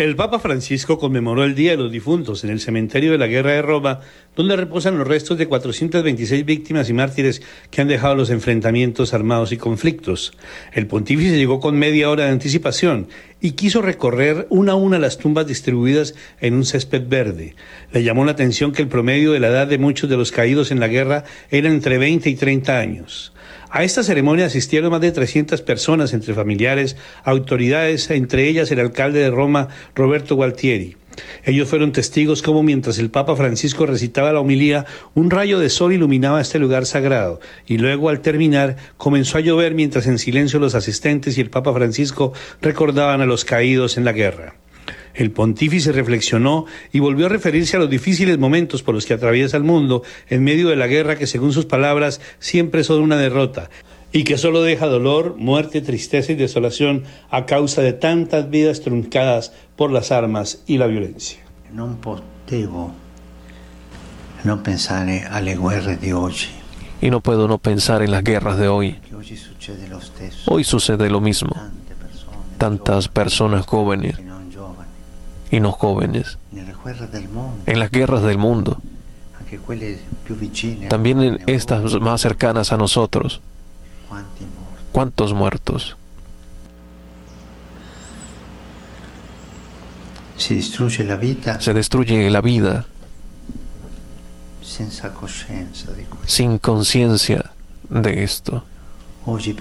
El 0.00 0.16
Papa 0.16 0.38
Francisco 0.38 0.98
conmemoró 0.98 1.44
el 1.44 1.54
Día 1.54 1.72
de 1.72 1.76
los 1.76 1.92
Difuntos 1.92 2.42
en 2.42 2.48
el 2.48 2.60
cementerio 2.60 3.12
de 3.12 3.18
la 3.18 3.26
Guerra 3.26 3.52
de 3.52 3.60
Roma, 3.60 4.00
donde 4.34 4.56
reposan 4.56 4.96
los 4.96 5.06
restos 5.06 5.36
de 5.36 5.46
426 5.46 6.46
víctimas 6.46 6.88
y 6.88 6.94
mártires 6.94 7.42
que 7.70 7.82
han 7.82 7.88
dejado 7.88 8.14
los 8.14 8.30
enfrentamientos 8.30 9.12
armados 9.12 9.52
y 9.52 9.58
conflictos. 9.58 10.32
El 10.72 10.86
pontífice 10.86 11.36
llegó 11.36 11.60
con 11.60 11.78
media 11.78 12.08
hora 12.08 12.24
de 12.24 12.30
anticipación 12.30 13.08
y 13.42 13.50
quiso 13.52 13.82
recorrer 13.82 14.46
una 14.48 14.72
a 14.72 14.76
una 14.76 14.98
las 14.98 15.18
tumbas 15.18 15.46
distribuidas 15.46 16.14
en 16.40 16.54
un 16.54 16.64
césped 16.64 17.06
verde. 17.06 17.54
Le 17.92 18.02
llamó 18.02 18.24
la 18.24 18.32
atención 18.32 18.72
que 18.72 18.80
el 18.80 18.88
promedio 18.88 19.32
de 19.32 19.40
la 19.40 19.48
edad 19.48 19.66
de 19.66 19.76
muchos 19.76 20.08
de 20.08 20.16
los 20.16 20.32
caídos 20.32 20.70
en 20.70 20.80
la 20.80 20.88
guerra 20.88 21.24
era 21.50 21.68
entre 21.68 21.98
20 21.98 22.30
y 22.30 22.36
30 22.36 22.78
años. 22.78 23.34
A 23.72 23.84
esta 23.84 24.02
ceremonia 24.02 24.46
asistieron 24.46 24.90
más 24.90 25.00
de 25.00 25.12
300 25.12 25.62
personas 25.62 26.12
entre 26.12 26.34
familiares, 26.34 26.96
autoridades, 27.22 28.10
entre 28.10 28.48
ellas 28.48 28.72
el 28.72 28.80
alcalde 28.80 29.20
de 29.20 29.30
Roma, 29.30 29.68
Roberto 29.94 30.34
Gualtieri. 30.34 30.96
Ellos 31.44 31.68
fueron 31.68 31.92
testigos 31.92 32.42
como 32.42 32.64
mientras 32.64 32.98
el 32.98 33.10
Papa 33.10 33.36
Francisco 33.36 33.86
recitaba 33.86 34.32
la 34.32 34.40
homilía, 34.40 34.86
un 35.14 35.30
rayo 35.30 35.60
de 35.60 35.70
sol 35.70 35.92
iluminaba 35.92 36.40
este 36.40 36.58
lugar 36.58 36.84
sagrado 36.84 37.40
y 37.66 37.78
luego 37.78 38.08
al 38.08 38.22
terminar 38.22 38.76
comenzó 38.96 39.38
a 39.38 39.42
llover 39.42 39.74
mientras 39.74 40.08
en 40.08 40.18
silencio 40.18 40.58
los 40.58 40.74
asistentes 40.74 41.38
y 41.38 41.40
el 41.40 41.50
Papa 41.50 41.72
Francisco 41.72 42.32
recordaban 42.60 43.20
a 43.20 43.26
los 43.26 43.44
caídos 43.44 43.96
en 43.96 44.04
la 44.04 44.12
guerra. 44.12 44.54
El 45.14 45.32
pontífice 45.32 45.92
reflexionó 45.92 46.66
y 46.92 47.00
volvió 47.00 47.26
a 47.26 47.30
referirse 47.30 47.76
a 47.76 47.80
los 47.80 47.90
difíciles 47.90 48.38
momentos 48.38 48.82
por 48.82 48.94
los 48.94 49.06
que 49.06 49.14
atraviesa 49.14 49.56
el 49.56 49.64
mundo 49.64 50.02
en 50.28 50.44
medio 50.44 50.68
de 50.68 50.76
la 50.76 50.86
guerra 50.86 51.16
que 51.16 51.26
según 51.26 51.52
sus 51.52 51.66
palabras 51.66 52.20
siempre 52.38 52.84
son 52.84 53.02
una 53.02 53.16
derrota 53.16 53.70
y 54.12 54.24
que 54.24 54.38
solo 54.38 54.62
deja 54.62 54.86
dolor, 54.86 55.36
muerte, 55.36 55.80
tristeza 55.80 56.32
y 56.32 56.34
desolación 56.34 57.04
a 57.30 57.46
causa 57.46 57.82
de 57.82 57.92
tantas 57.92 58.50
vidas 58.50 58.80
truncadas 58.80 59.52
por 59.76 59.92
las 59.92 60.10
armas 60.10 60.62
y 60.66 60.78
la 60.78 60.86
violencia. 60.86 61.40
No 61.72 62.00
potevo 62.00 62.92
no 64.44 64.62
pensar 64.62 65.08
alle 65.30 65.56
guerre 65.56 65.96
de 65.96 66.14
hoy. 66.14 66.34
Y 67.00 67.10
no 67.10 67.20
puedo 67.20 67.48
no 67.48 67.58
pensar 67.58 68.02
en 68.02 68.10
las 68.10 68.24
guerras 68.24 68.58
de 68.58 68.68
hoy. 68.68 68.98
Hoy 70.46 70.64
sucede 70.64 71.10
lo 71.10 71.20
mismo. 71.20 71.50
Tantas 72.58 73.08
personas 73.08 73.66
jóvenes 73.66 74.16
y 75.50 75.60
no 75.60 75.72
jóvenes. 75.72 76.38
En 77.66 77.78
las 77.78 77.90
guerras 77.90 78.22
del 78.22 78.38
mundo. 78.38 78.80
También 80.88 81.22
en 81.22 81.42
estas 81.46 82.00
más 82.00 82.20
cercanas 82.20 82.72
a 82.72 82.76
nosotros. 82.76 83.40
¿Cuántos 84.92 85.34
muertos? 85.34 85.96
Se 90.36 90.54
destruye 90.54 91.04
la 91.04 91.16
vida. 91.16 91.60
Se 91.60 91.74
destruye 91.74 92.30
la 92.30 92.40
vida. 92.40 92.86
sin 96.26 96.58
conciencia 96.58 97.50
de 97.88 98.22
esto. 98.24 98.64
Hoy 99.26 99.52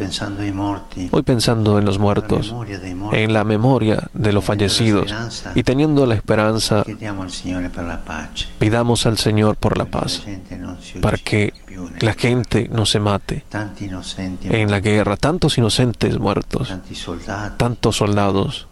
pensando 1.23 1.79
en 1.79 1.85
los 1.85 1.99
muertos, 1.99 2.55
en 3.11 3.33
la 3.33 3.43
memoria 3.43 4.09
de 4.13 4.31
los 4.31 4.43
fallecidos 4.43 5.13
y 5.53 5.63
teniendo 5.63 6.05
la 6.05 6.15
esperanza, 6.15 6.85
pidamos 8.57 9.05
al 9.05 9.17
Señor 9.17 9.57
por 9.57 9.77
la 9.77 9.85
paz, 9.85 10.23
para 11.01 11.17
que 11.17 11.53
la 11.99 12.13
gente 12.13 12.69
no 12.71 12.85
se 12.85 12.99
mate 12.99 13.43
en 14.43 14.71
la 14.71 14.79
guerra, 14.79 15.17
tantos 15.17 15.57
inocentes 15.57 16.17
muertos, 16.19 16.73
tantos 17.57 17.97
soldados 17.97 18.67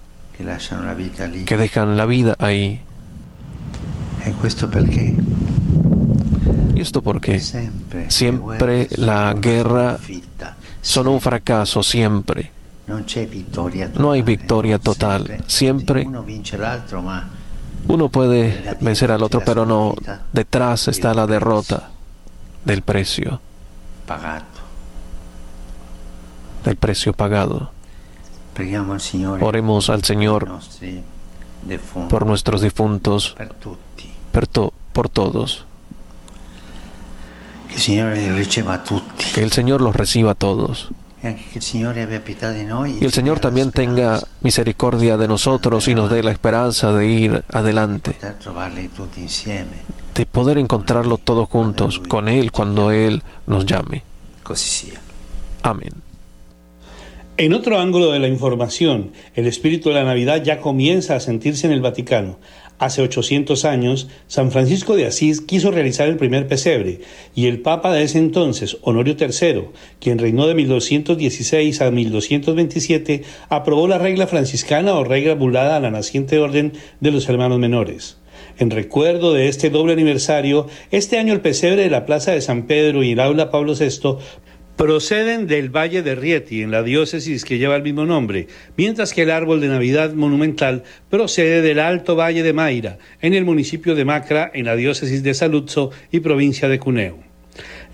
que 1.46 1.58
dejan 1.58 1.98
la 1.98 2.06
vida 2.06 2.36
ahí. 2.40 2.82
¿Y 6.76 6.82
esto 6.82 7.02
porque 7.02 7.42
siempre 8.10 8.88
la 8.96 9.34
guerra 9.34 9.98
son 10.82 11.08
un 11.08 11.22
fracaso 11.22 11.84
siempre. 11.84 12.52
No 13.96 14.12
hay 14.12 14.22
victoria 14.22 14.80
total. 14.80 15.44
Siempre 15.48 16.08
uno 17.88 18.10
puede 18.10 18.76
vencer 18.82 19.12
al 19.12 19.24
otro, 19.24 19.42
pero 19.46 19.66
no. 19.66 19.96
Detrás 20.34 20.88
está 20.88 21.14
la 21.14 21.28
derrota 21.28 21.90
del 22.66 22.82
precio. 22.82 23.40
Del 26.64 26.76
precio 26.76 27.14
pagado. 27.14 27.72
Oremos 29.42 29.90
al 29.90 30.04
Señor 30.04 30.50
por 32.10 32.26
nuestros 32.26 32.62
difuntos, 32.62 33.36
por 34.94 35.10
todos. 35.10 35.67
Que 39.34 39.44
el 39.44 39.52
Señor 39.52 39.82
los 39.82 39.96
reciba 39.96 40.32
a 40.32 40.36
todos. 40.36 40.90
Y 41.24 43.06
el 43.06 43.12
Señor 43.12 43.40
también 43.40 43.72
tenga 43.72 44.22
misericordia 44.42 45.18
de 45.18 45.28
nosotros 45.28 45.88
y 45.88 45.96
nos 45.96 46.10
dé 46.12 46.24
la 46.24 46.32
esperanza 46.32 46.92
de 46.94 47.08
ir 47.08 47.44
adelante, 47.52 48.16
de 50.16 50.26
poder 50.26 50.58
encontrarlo 50.58 51.18
todos 51.18 51.50
juntos 51.50 52.00
con 52.08 52.28
Él 52.28 52.52
cuando 52.52 52.92
Él 52.92 53.24
nos 53.46 53.66
llame. 53.66 54.04
Amén. 55.64 55.92
En 57.40 57.54
otro 57.54 57.80
ángulo 57.80 58.12
de 58.12 58.20
la 58.20 58.28
información, 58.28 59.12
el 59.36 59.46
espíritu 59.46 59.90
de 59.90 59.96
la 59.96 60.04
Navidad 60.04 60.44
ya 60.44 60.60
comienza 60.60 61.16
a 61.16 61.20
sentirse 61.20 61.68
en 61.68 61.74
el 61.74 61.82
Vaticano. 61.82 62.40
Hace 62.80 63.02
800 63.02 63.66
años, 63.66 64.08
San 64.28 64.52
Francisco 64.52 64.96
de 64.96 65.08
Asís 65.08 65.42
quiso 65.42 65.72
realizar 65.72 66.08
el 66.08 66.18
primer 66.18 66.48
pesebre 66.48 67.02
y 67.34 67.48
el 67.48 67.60
Papa 67.62 67.92
de 67.92 68.04
ese 68.04 68.20
entonces, 68.20 68.78
Honorio 68.82 69.16
III, 69.20 69.70
quien 70.00 70.20
reinó 70.20 70.46
de 70.46 70.54
1216 70.54 71.82
a 71.82 71.90
1227, 71.90 73.24
aprobó 73.50 73.88
la 73.88 73.98
regla 73.98 74.28
franciscana 74.28 74.94
o 74.94 75.04
regla 75.04 75.34
bulada 75.34 75.78
a 75.78 75.80
la 75.80 75.90
naciente 75.90 76.38
orden 76.38 76.74
de 77.00 77.12
los 77.12 77.28
hermanos 77.28 77.58
menores. 77.58 78.18
En 78.60 78.70
recuerdo 78.70 79.34
de 79.34 79.48
este 79.48 79.70
doble 79.70 79.94
aniversario, 79.94 80.68
este 80.92 81.18
año 81.18 81.34
el 81.34 81.42
pesebre 81.42 81.82
de 81.82 81.90
la 81.90 82.06
Plaza 82.06 82.32
de 82.32 82.42
San 82.42 82.68
Pedro 82.68 83.04
y 83.04 83.12
el 83.12 83.20
Aula 83.20 83.50
Pablo 83.50 83.74
VI 83.74 84.18
proceden 84.78 85.48
del 85.48 85.76
Valle 85.76 86.04
de 86.04 86.16
Rieti, 86.16 86.62
en 86.62 86.72
la 86.72 86.84
diócesis 86.84 87.44
que 87.44 87.58
lleva 87.58 87.76
el 87.76 87.84
mismo 87.84 88.06
nombre, 88.06 88.48
mientras 88.78 89.12
que 89.12 89.24
el 89.24 89.32
árbol 89.32 89.60
de 89.60 89.68
Navidad 89.68 90.14
monumental 90.14 90.84
procede 91.10 91.62
del 91.64 91.80
Alto 91.80 92.16
Valle 92.16 92.44
de 92.44 92.54
Mayra, 92.54 93.00
en 93.22 93.34
el 93.34 93.44
municipio 93.44 93.96
de 93.96 94.06
Macra, 94.06 94.52
en 94.54 94.66
la 94.66 94.76
diócesis 94.76 95.24
de 95.24 95.34
Saluzzo 95.34 95.90
y 96.12 96.20
provincia 96.20 96.70
de 96.70 96.80
Cuneo. 96.80 97.27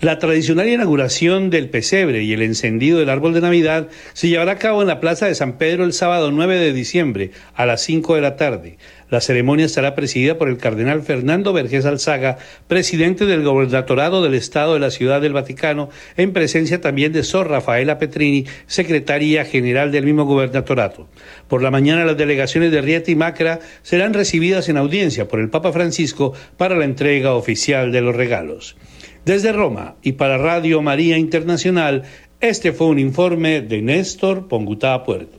La 0.00 0.18
tradicional 0.18 0.68
inauguración 0.68 1.50
del 1.50 1.70
pesebre 1.70 2.24
y 2.24 2.32
el 2.32 2.42
encendido 2.42 2.98
del 2.98 3.08
árbol 3.08 3.32
de 3.32 3.40
Navidad 3.40 3.88
se 4.12 4.28
llevará 4.28 4.52
a 4.52 4.58
cabo 4.58 4.82
en 4.82 4.88
la 4.88 4.98
Plaza 4.98 5.26
de 5.26 5.36
San 5.36 5.56
Pedro 5.56 5.84
el 5.84 5.92
sábado 5.92 6.32
9 6.32 6.58
de 6.58 6.72
diciembre 6.72 7.30
a 7.54 7.64
las 7.64 7.82
5 7.82 8.16
de 8.16 8.20
la 8.20 8.34
tarde. 8.36 8.76
La 9.08 9.20
ceremonia 9.20 9.66
estará 9.66 9.94
presidida 9.94 10.36
por 10.36 10.48
el 10.48 10.58
cardenal 10.58 11.02
Fernando 11.02 11.52
Vergés 11.52 11.86
Alzaga, 11.86 12.38
presidente 12.66 13.24
del 13.24 13.44
gobernatorado 13.44 14.20
del 14.20 14.34
Estado 14.34 14.74
de 14.74 14.80
la 14.80 14.90
Ciudad 14.90 15.20
del 15.20 15.32
Vaticano, 15.32 15.90
en 16.16 16.32
presencia 16.32 16.80
también 16.80 17.12
de 17.12 17.22
Sor 17.22 17.48
Rafaela 17.48 17.98
Petrini, 17.98 18.46
secretaria 18.66 19.44
general 19.44 19.92
del 19.92 20.06
mismo 20.06 20.24
gobernatorado. 20.24 21.08
Por 21.46 21.62
la 21.62 21.70
mañana 21.70 22.04
las 22.04 22.16
delegaciones 22.16 22.72
de 22.72 22.82
Rieta 22.82 23.12
y 23.12 23.14
Macra 23.14 23.60
serán 23.82 24.12
recibidas 24.12 24.68
en 24.68 24.76
audiencia 24.76 25.28
por 25.28 25.38
el 25.38 25.50
Papa 25.50 25.72
Francisco 25.72 26.32
para 26.56 26.76
la 26.76 26.84
entrega 26.84 27.34
oficial 27.34 27.92
de 27.92 28.00
los 28.00 28.16
regalos. 28.16 28.76
Desde 29.24 29.52
Roma 29.52 29.96
y 30.02 30.12
para 30.12 30.36
Radio 30.36 30.82
María 30.82 31.16
Internacional, 31.16 32.02
este 32.40 32.72
fue 32.72 32.88
un 32.88 32.98
informe 32.98 33.62
de 33.62 33.80
Néstor 33.80 34.48
Pongutá 34.48 35.02
Puerto. 35.02 35.38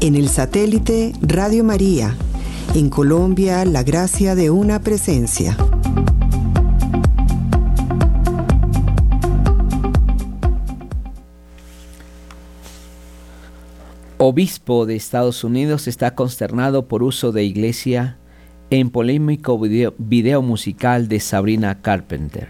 En 0.00 0.16
el 0.16 0.28
satélite 0.28 1.12
Radio 1.22 1.62
María, 1.62 2.16
en 2.74 2.90
Colombia, 2.90 3.64
la 3.64 3.84
gracia 3.84 4.34
de 4.34 4.50
una 4.50 4.80
presencia. 4.80 5.56
Obispo 14.16 14.86
de 14.86 14.96
Estados 14.96 15.44
Unidos 15.44 15.86
está 15.86 16.16
consternado 16.16 16.88
por 16.88 17.04
uso 17.04 17.30
de 17.30 17.44
iglesia 17.44 18.17
en 18.70 18.90
polémico 18.90 19.58
video, 19.58 20.42
musical 20.42 21.08
de 21.08 21.20
Sabrina 21.20 21.80
Carpenter. 21.80 22.48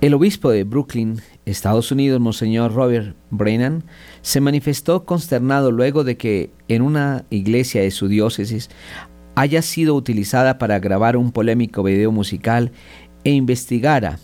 El 0.00 0.14
obispo 0.14 0.50
de 0.50 0.64
Brooklyn, 0.64 1.20
Estados 1.46 1.92
Unidos, 1.92 2.20
Monseñor 2.20 2.74
Robert 2.74 3.16
Brennan, 3.30 3.84
se 4.20 4.40
manifestó 4.40 5.04
consternado 5.04 5.70
luego 5.70 6.02
de 6.02 6.16
que 6.16 6.50
en 6.68 6.82
una 6.82 7.24
iglesia 7.30 7.82
de 7.82 7.90
su 7.90 8.08
diócesis 8.08 8.68
haya 9.36 9.62
sido 9.62 9.94
utilizada 9.94 10.58
para 10.58 10.80
grabar 10.80 11.16
un 11.16 11.30
polémico 11.30 11.84
video 11.84 12.10
musical 12.10 12.72
e 13.22 13.30
investigara 13.30 14.18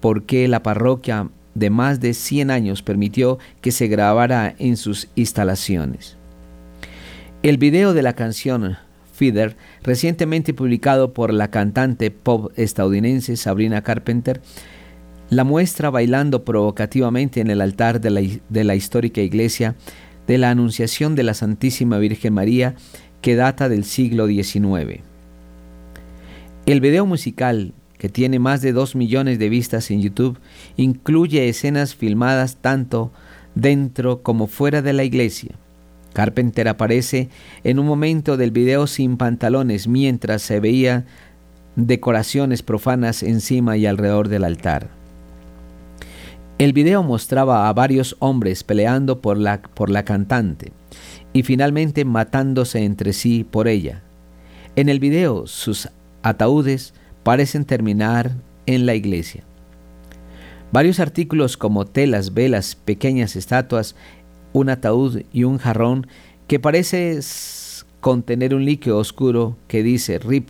por 0.00 0.22
qué 0.22 0.46
la 0.46 0.62
parroquia 0.62 1.30
de 1.54 1.70
más 1.70 2.00
de 2.00 2.14
100 2.14 2.50
años 2.50 2.82
permitió 2.82 3.38
que 3.60 3.72
se 3.72 3.88
grabara 3.88 4.54
en 4.58 4.76
sus 4.76 5.08
instalaciones. 5.16 6.15
El 7.46 7.58
video 7.58 7.94
de 7.94 8.02
la 8.02 8.14
canción 8.14 8.76
Feeder, 9.12 9.56
recientemente 9.84 10.52
publicado 10.52 11.14
por 11.14 11.32
la 11.32 11.48
cantante 11.48 12.10
pop 12.10 12.50
estadounidense 12.56 13.36
Sabrina 13.36 13.82
Carpenter, 13.82 14.40
la 15.30 15.44
muestra 15.44 15.90
bailando 15.90 16.44
provocativamente 16.44 17.40
en 17.40 17.48
el 17.48 17.60
altar 17.60 18.00
de 18.00 18.10
la, 18.64 18.74
histórica 18.74 19.20
iglesia 19.20 19.76
de 20.26 20.38
la 20.38 20.50
Anunciación 20.50 21.14
de 21.14 21.22
la 21.22 21.34
Santísima 21.34 21.98
Virgen 21.98 22.34
María 22.34 22.74
que 23.20 23.36
data 23.36 23.68
del 23.68 23.84
siglo 23.84 24.26
XIX. 24.26 25.02
El 26.66 26.80
video 26.80 27.06
musical, 27.06 27.74
que 27.96 28.08
tiene 28.08 28.40
más 28.40 28.60
de 28.60 28.72
2 28.72 28.96
millones 28.96 29.38
de 29.38 29.48
vistas 29.48 29.92
en 29.92 30.02
YouTube, 30.02 30.40
incluye 30.76 31.48
escenas 31.48 31.94
filmadas 31.94 32.56
tanto 32.56 33.12
dentro 33.54 34.24
como 34.24 34.48
fuera 34.48 34.82
de 34.82 34.94
la 34.94 35.04
iglesia. 35.04 35.56
Carpenter 36.16 36.66
aparece 36.66 37.28
en 37.62 37.78
un 37.78 37.84
momento 37.84 38.38
del 38.38 38.50
video 38.50 38.86
sin 38.86 39.18
pantalones 39.18 39.86
mientras 39.86 40.40
se 40.40 40.60
veía 40.60 41.04
decoraciones 41.74 42.62
profanas 42.62 43.22
encima 43.22 43.76
y 43.76 43.84
alrededor 43.84 44.30
del 44.30 44.44
altar. 44.44 44.88
El 46.56 46.72
video 46.72 47.02
mostraba 47.02 47.68
a 47.68 47.72
varios 47.74 48.16
hombres 48.18 48.64
peleando 48.64 49.20
por 49.20 49.36
la, 49.36 49.60
por 49.60 49.90
la 49.90 50.06
cantante 50.06 50.72
y 51.34 51.42
finalmente 51.42 52.06
matándose 52.06 52.82
entre 52.82 53.12
sí 53.12 53.44
por 53.44 53.68
ella. 53.68 54.00
En 54.74 54.88
el 54.88 55.00
video 55.00 55.46
sus 55.46 55.90
ataúdes 56.22 56.94
parecen 57.24 57.66
terminar 57.66 58.32
en 58.64 58.86
la 58.86 58.94
iglesia. 58.94 59.44
Varios 60.72 60.98
artículos 60.98 61.58
como 61.58 61.84
telas, 61.84 62.32
velas, 62.32 62.74
pequeñas 62.74 63.36
estatuas, 63.36 63.94
un 64.56 64.70
ataúd 64.70 65.20
y 65.34 65.44
un 65.44 65.58
jarrón 65.58 66.06
que 66.46 66.58
parece 66.58 67.20
contener 68.00 68.54
un 68.54 68.64
líquido 68.64 68.96
oscuro 68.96 69.58
que 69.68 69.82
dice 69.82 70.18
RIP, 70.18 70.48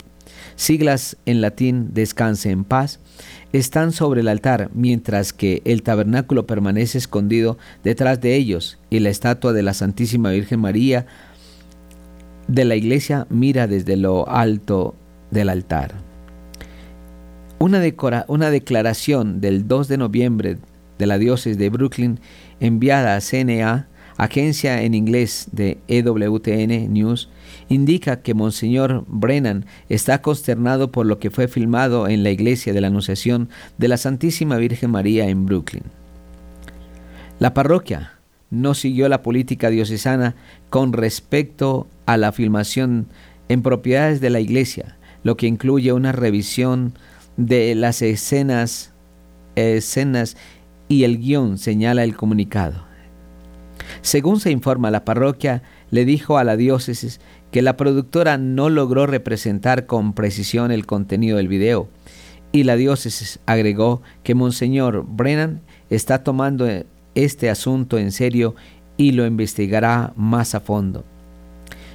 siglas 0.54 1.16
en 1.26 1.40
latín 1.40 1.88
descanse 1.92 2.52
en 2.52 2.62
paz, 2.62 3.00
están 3.52 3.90
sobre 3.90 4.20
el 4.20 4.28
altar, 4.28 4.70
mientras 4.74 5.32
que 5.32 5.60
el 5.64 5.82
tabernáculo 5.82 6.46
permanece 6.46 6.98
escondido 6.98 7.58
detrás 7.82 8.20
de 8.20 8.36
ellos 8.36 8.78
y 8.90 9.00
la 9.00 9.10
estatua 9.10 9.52
de 9.52 9.64
la 9.64 9.74
Santísima 9.74 10.30
Virgen 10.30 10.60
María 10.60 11.06
de 12.46 12.64
la 12.64 12.76
iglesia 12.76 13.26
mira 13.28 13.66
desde 13.66 13.96
lo 13.96 14.28
alto 14.28 14.94
del 15.32 15.48
altar. 15.48 15.94
Una, 17.58 17.82
una 18.28 18.50
declaración 18.50 19.40
del 19.40 19.66
2 19.66 19.88
de 19.88 19.98
noviembre 19.98 20.58
de 20.96 21.06
la 21.06 21.18
diócesis 21.18 21.58
de 21.58 21.70
Brooklyn 21.70 22.20
enviada 22.60 23.16
a 23.16 23.20
CNA 23.20 23.88
agencia 24.16 24.82
en 24.82 24.94
inglés 24.94 25.48
de 25.52 25.78
EWTN 25.88 26.92
News, 26.92 27.28
indica 27.68 28.20
que 28.22 28.34
Monseñor 28.34 29.04
Brennan 29.08 29.66
está 29.88 30.22
consternado 30.22 30.90
por 30.90 31.06
lo 31.06 31.18
que 31.18 31.30
fue 31.30 31.48
filmado 31.48 32.08
en 32.08 32.22
la 32.22 32.30
iglesia 32.30 32.72
de 32.72 32.80
la 32.80 32.86
Anunciación 32.88 33.48
de 33.78 33.88
la 33.88 33.96
Santísima 33.96 34.56
Virgen 34.56 34.90
María 34.90 35.28
en 35.28 35.46
Brooklyn. 35.46 35.84
La 37.38 37.52
parroquia 37.52 38.12
no 38.50 38.74
siguió 38.74 39.08
la 39.08 39.22
política 39.22 39.70
diocesana 39.70 40.36
con 40.70 40.92
respecto 40.92 41.86
a 42.06 42.16
la 42.16 42.32
filmación 42.32 43.08
en 43.48 43.62
propiedades 43.62 44.20
de 44.20 44.30
la 44.30 44.40
iglesia, 44.40 44.96
lo 45.22 45.36
que 45.36 45.46
incluye 45.46 45.92
una 45.92 46.12
revisión 46.12 46.94
de 47.36 47.74
las 47.74 48.00
escenas, 48.00 48.92
escenas 49.56 50.36
y 50.88 51.04
el 51.04 51.18
guion 51.18 51.58
señala 51.58 52.04
el 52.04 52.16
comunicado. 52.16 52.85
Según 54.06 54.38
se 54.38 54.52
informa, 54.52 54.92
la 54.92 55.04
parroquia 55.04 55.64
le 55.90 56.04
dijo 56.04 56.38
a 56.38 56.44
la 56.44 56.56
diócesis 56.56 57.20
que 57.50 57.60
la 57.60 57.76
productora 57.76 58.38
no 58.38 58.70
logró 58.70 59.08
representar 59.08 59.86
con 59.86 60.12
precisión 60.12 60.70
el 60.70 60.86
contenido 60.86 61.38
del 61.38 61.48
video 61.48 61.88
y 62.52 62.62
la 62.62 62.76
diócesis 62.76 63.40
agregó 63.46 64.02
que 64.22 64.36
Monseñor 64.36 65.04
Brennan 65.08 65.60
está 65.90 66.22
tomando 66.22 66.68
este 67.16 67.50
asunto 67.50 67.98
en 67.98 68.12
serio 68.12 68.54
y 68.96 69.10
lo 69.10 69.26
investigará 69.26 70.12
más 70.14 70.54
a 70.54 70.60
fondo. 70.60 71.04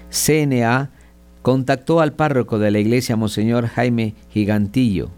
CNA 0.09 0.91
contactó 1.41 2.01
al 2.01 2.11
párroco 2.11 2.59
de 2.59 2.71
la 2.71 2.79
iglesia 2.79 3.15
Monseñor 3.15 3.67
Jaime 3.67 4.15
Gigantillo 4.31 5.11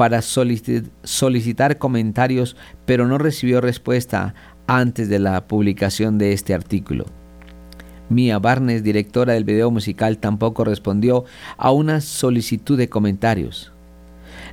para 0.00 0.22
solicitar 0.22 1.76
comentarios, 1.76 2.56
pero 2.86 3.06
no 3.06 3.18
recibió 3.18 3.60
respuesta 3.60 4.34
antes 4.78 5.08
de 5.08 5.18
la 5.18 5.48
publicación 5.48 6.16
de 6.16 6.32
este 6.32 6.54
artículo. 6.54 7.06
Mia 8.08 8.38
Barnes, 8.38 8.84
directora 8.84 9.32
del 9.32 9.42
video 9.42 9.72
musical, 9.72 10.18
tampoco 10.18 10.64
respondió 10.64 11.24
a 11.56 11.72
una 11.72 12.00
solicitud 12.00 12.78
de 12.78 12.88
comentarios. 12.88 13.72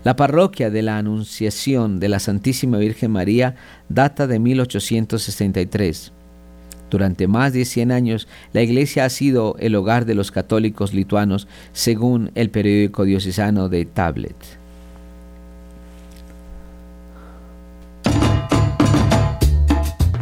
La 0.03 0.15
parroquia 0.15 0.71
de 0.71 0.81
la 0.81 0.97
Anunciación 0.97 1.99
de 1.99 2.09
la 2.09 2.17
Santísima 2.17 2.79
Virgen 2.79 3.11
María 3.11 3.55
data 3.89 4.25
de 4.25 4.39
1863. 4.39 6.13
Durante 6.89 7.27
más 7.27 7.53
de 7.53 7.65
100 7.65 7.91
años, 7.91 8.27
la 8.53 8.63
iglesia 8.63 9.05
ha 9.05 9.09
sido 9.09 9.55
el 9.59 9.75
hogar 9.75 10.05
de 10.05 10.15
los 10.15 10.31
católicos 10.31 10.95
lituanos, 10.95 11.47
según 11.73 12.31
el 12.33 12.49
periódico 12.49 13.05
diocesano 13.05 13.69
de 13.69 13.85
Tablet. 13.85 14.35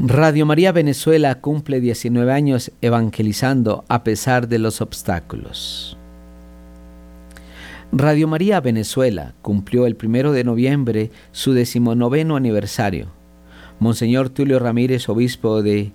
Radio 0.00 0.46
María 0.46 0.70
Venezuela 0.70 1.40
cumple 1.40 1.80
19 1.80 2.32
años 2.32 2.70
evangelizando 2.82 3.84
a 3.88 4.04
pesar 4.04 4.46
de 4.46 4.60
los 4.60 4.80
obstáculos. 4.80 5.98
Radio 7.90 8.28
María 8.28 8.60
Venezuela 8.60 9.34
cumplió 9.42 9.86
el 9.86 9.96
primero 9.96 10.30
de 10.30 10.44
noviembre 10.44 11.10
su 11.32 11.52
decimonoveno 11.52 12.36
aniversario. 12.36 13.08
Monseñor 13.80 14.28
Tulio 14.28 14.60
Ramírez, 14.60 15.08
obispo 15.08 15.64
de 15.64 15.90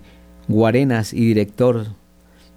Guarenas 0.48 1.14
y 1.14 1.24
director 1.24 1.86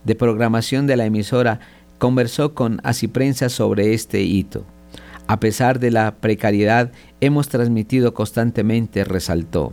de 0.04 0.16
programación 0.16 0.86
de 0.86 0.98
la 0.98 1.06
emisora, 1.06 1.62
conversó 1.98 2.56
con 2.56 2.82
Asiprensa 2.84 3.48
sobre 3.48 3.94
este 3.94 4.22
hito. 4.22 4.66
A 5.28 5.40
pesar 5.40 5.80
de 5.80 5.92
la 5.92 6.16
precariedad, 6.16 6.92
hemos 7.22 7.48
transmitido 7.48 8.14
constantemente, 8.14 9.06
resaltó. 9.06 9.72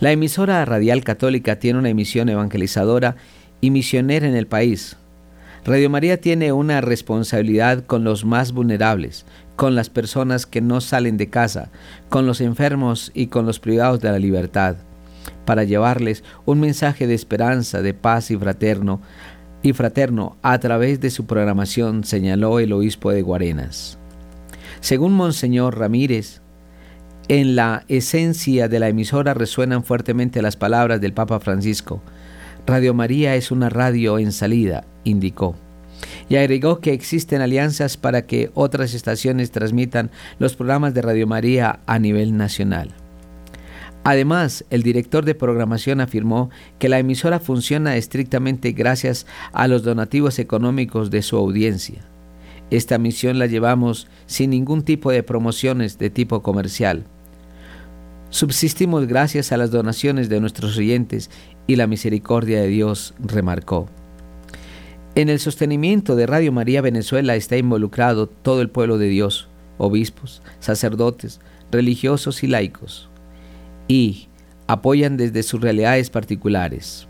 La 0.00 0.12
emisora 0.12 0.64
radial 0.64 1.04
católica 1.04 1.58
tiene 1.58 1.78
una 1.78 1.88
emisión 1.88 2.28
evangelizadora 2.28 3.16
y 3.60 3.70
misionera 3.70 4.26
en 4.26 4.36
el 4.36 4.46
país. 4.46 4.96
Radio 5.64 5.90
María 5.90 6.20
tiene 6.20 6.52
una 6.52 6.80
responsabilidad 6.80 7.84
con 7.84 8.04
los 8.04 8.24
más 8.24 8.52
vulnerables, 8.52 9.26
con 9.56 9.74
las 9.74 9.90
personas 9.90 10.46
que 10.46 10.60
no 10.60 10.80
salen 10.80 11.16
de 11.16 11.28
casa, 11.28 11.70
con 12.08 12.26
los 12.26 12.40
enfermos 12.40 13.10
y 13.12 13.26
con 13.26 13.44
los 13.44 13.58
privados 13.58 14.00
de 14.00 14.10
la 14.10 14.18
libertad, 14.18 14.76
para 15.44 15.64
llevarles 15.64 16.22
un 16.46 16.60
mensaje 16.60 17.06
de 17.06 17.14
esperanza, 17.14 17.82
de 17.82 17.92
paz 17.92 18.30
y 18.30 18.36
fraterno, 18.36 19.02
y 19.62 19.72
fraterno 19.72 20.36
a 20.42 20.58
través 20.60 21.00
de 21.00 21.10
su 21.10 21.26
programación, 21.26 22.04
señaló 22.04 22.60
el 22.60 22.72
obispo 22.72 23.10
de 23.10 23.22
Guarenas. 23.22 23.98
Según 24.80 25.12
Monseñor 25.12 25.76
Ramírez, 25.76 26.40
en 27.28 27.56
la 27.56 27.84
esencia 27.88 28.68
de 28.68 28.78
la 28.80 28.88
emisora 28.88 29.34
resuenan 29.34 29.84
fuertemente 29.84 30.40
las 30.40 30.56
palabras 30.56 31.00
del 31.00 31.12
Papa 31.12 31.40
Francisco. 31.40 32.02
Radio 32.66 32.94
María 32.94 33.34
es 33.34 33.50
una 33.50 33.68
radio 33.68 34.18
en 34.18 34.32
salida, 34.32 34.84
indicó. 35.04 35.54
Y 36.30 36.36
agregó 36.36 36.80
que 36.80 36.94
existen 36.94 37.42
alianzas 37.42 37.98
para 37.98 38.22
que 38.22 38.50
otras 38.54 38.94
estaciones 38.94 39.50
transmitan 39.50 40.10
los 40.38 40.56
programas 40.56 40.94
de 40.94 41.02
Radio 41.02 41.26
María 41.26 41.80
a 41.86 41.98
nivel 41.98 42.36
nacional. 42.36 42.94
Además, 44.04 44.64
el 44.70 44.82
director 44.82 45.26
de 45.26 45.34
programación 45.34 46.00
afirmó 46.00 46.48
que 46.78 46.88
la 46.88 46.98
emisora 46.98 47.40
funciona 47.40 47.96
estrictamente 47.96 48.72
gracias 48.72 49.26
a 49.52 49.68
los 49.68 49.82
donativos 49.82 50.38
económicos 50.38 51.10
de 51.10 51.20
su 51.20 51.36
audiencia. 51.36 52.00
Esta 52.70 52.96
misión 52.96 53.38
la 53.38 53.46
llevamos 53.46 54.08
sin 54.24 54.50
ningún 54.50 54.82
tipo 54.82 55.10
de 55.10 55.22
promociones 55.22 55.98
de 55.98 56.08
tipo 56.08 56.42
comercial. 56.42 57.04
Subsistimos 58.30 59.06
gracias 59.06 59.52
a 59.52 59.56
las 59.56 59.70
donaciones 59.70 60.28
de 60.28 60.40
nuestros 60.40 60.76
oyentes 60.76 61.30
y 61.66 61.76
la 61.76 61.86
misericordia 61.86 62.60
de 62.60 62.68
Dios, 62.68 63.14
remarcó. 63.18 63.86
En 65.14 65.30
el 65.30 65.38
sostenimiento 65.38 66.14
de 66.14 66.26
Radio 66.26 66.52
María 66.52 66.82
Venezuela 66.82 67.34
está 67.36 67.56
involucrado 67.56 68.28
todo 68.28 68.60
el 68.60 68.68
pueblo 68.68 68.98
de 68.98 69.08
Dios, 69.08 69.48
obispos, 69.78 70.42
sacerdotes, 70.60 71.40
religiosos 71.72 72.42
y 72.42 72.48
laicos, 72.48 73.08
y 73.88 74.28
apoyan 74.66 75.16
desde 75.16 75.42
sus 75.42 75.60
realidades 75.60 76.10
particulares. 76.10 77.08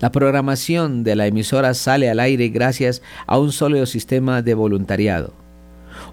La 0.00 0.10
programación 0.10 1.04
de 1.04 1.14
la 1.14 1.26
emisora 1.26 1.74
sale 1.74 2.10
al 2.10 2.20
aire 2.20 2.48
gracias 2.48 3.02
a 3.26 3.38
un 3.38 3.52
sólido 3.52 3.86
sistema 3.86 4.42
de 4.42 4.54
voluntariado. 4.54 5.41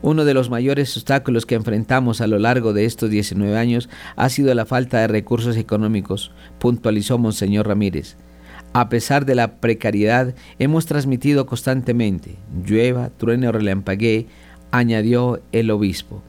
Uno 0.01 0.23
de 0.23 0.33
los 0.33 0.49
mayores 0.49 0.95
obstáculos 0.95 1.45
que 1.45 1.55
enfrentamos 1.55 2.21
a 2.21 2.27
lo 2.27 2.39
largo 2.39 2.71
de 2.71 2.85
estos 2.85 3.09
19 3.09 3.57
años 3.57 3.89
ha 4.15 4.29
sido 4.29 4.53
la 4.53 4.65
falta 4.65 4.99
de 4.99 5.07
recursos 5.07 5.57
económicos, 5.57 6.31
puntualizó 6.57 7.17
Monseñor 7.17 7.67
Ramírez. 7.67 8.15
A 8.71 8.87
pesar 8.87 9.25
de 9.25 9.35
la 9.35 9.55
precariedad, 9.59 10.35
hemos 10.57 10.85
transmitido 10.85 11.45
constantemente, 11.45 12.35
llueva, 12.65 13.09
truene 13.09 13.47
o 13.47 13.51
relampaguee, 13.51 14.27
añadió 14.71 15.41
el 15.51 15.71
obispo. 15.71 16.21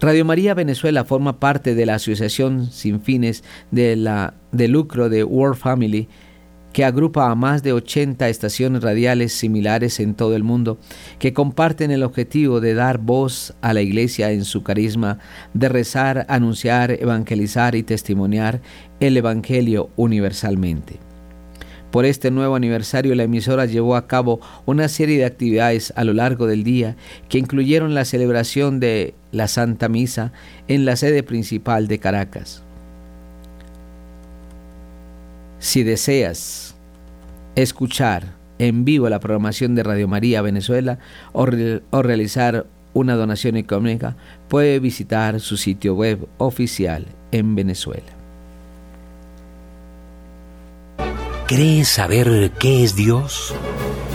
Radio 0.00 0.24
María 0.24 0.54
Venezuela 0.54 1.04
forma 1.04 1.38
parte 1.38 1.74
de 1.74 1.86
la 1.86 1.96
Asociación 1.96 2.70
Sin 2.70 3.00
Fines 3.00 3.44
de, 3.70 3.94
la, 3.96 4.34
de 4.52 4.68
Lucro 4.68 5.08
de 5.08 5.22
World 5.22 5.56
Family, 5.56 6.08
que 6.72 6.84
agrupa 6.84 7.30
a 7.30 7.34
más 7.34 7.62
de 7.62 7.72
80 7.72 8.28
estaciones 8.28 8.82
radiales 8.82 9.32
similares 9.32 10.00
en 10.00 10.14
todo 10.14 10.34
el 10.36 10.42
mundo, 10.42 10.78
que 11.18 11.32
comparten 11.32 11.90
el 11.90 12.02
objetivo 12.02 12.60
de 12.60 12.74
dar 12.74 12.98
voz 12.98 13.54
a 13.60 13.72
la 13.72 13.82
Iglesia 13.82 14.32
en 14.32 14.44
su 14.44 14.62
carisma, 14.62 15.18
de 15.54 15.68
rezar, 15.68 16.26
anunciar, 16.28 16.90
evangelizar 16.92 17.74
y 17.74 17.82
testimoniar 17.82 18.60
el 19.00 19.16
Evangelio 19.16 19.90
universalmente. 19.96 20.98
Por 21.92 22.06
este 22.06 22.30
nuevo 22.30 22.56
aniversario 22.56 23.14
la 23.14 23.24
emisora 23.24 23.66
llevó 23.66 23.96
a 23.96 24.06
cabo 24.06 24.40
una 24.64 24.88
serie 24.88 25.18
de 25.18 25.26
actividades 25.26 25.92
a 25.94 26.04
lo 26.04 26.14
largo 26.14 26.46
del 26.46 26.64
día 26.64 26.96
que 27.28 27.36
incluyeron 27.36 27.94
la 27.94 28.06
celebración 28.06 28.80
de 28.80 29.14
la 29.30 29.46
Santa 29.46 29.90
Misa 29.90 30.32
en 30.68 30.86
la 30.86 30.96
sede 30.96 31.22
principal 31.22 31.88
de 31.88 31.98
Caracas. 31.98 32.64
Si 35.62 35.84
deseas 35.84 36.74
escuchar 37.54 38.34
en 38.58 38.84
vivo 38.84 39.08
la 39.08 39.20
programación 39.20 39.76
de 39.76 39.84
Radio 39.84 40.08
María 40.08 40.42
Venezuela 40.42 40.98
o, 41.32 41.46
realizar 41.46 42.66
una 42.94 43.14
donación 43.14 43.56
económica, 43.56 44.16
puede 44.48 44.80
visitar 44.80 45.38
su 45.38 45.56
sitio 45.56 45.94
web 45.94 46.26
oficial 46.38 47.06
en 47.30 47.54
Venezuela. 47.54 48.10
¿Crees 51.46 51.86
saber 51.86 52.50
qué 52.58 52.82
es 52.82 52.96
Dios? 52.96 53.54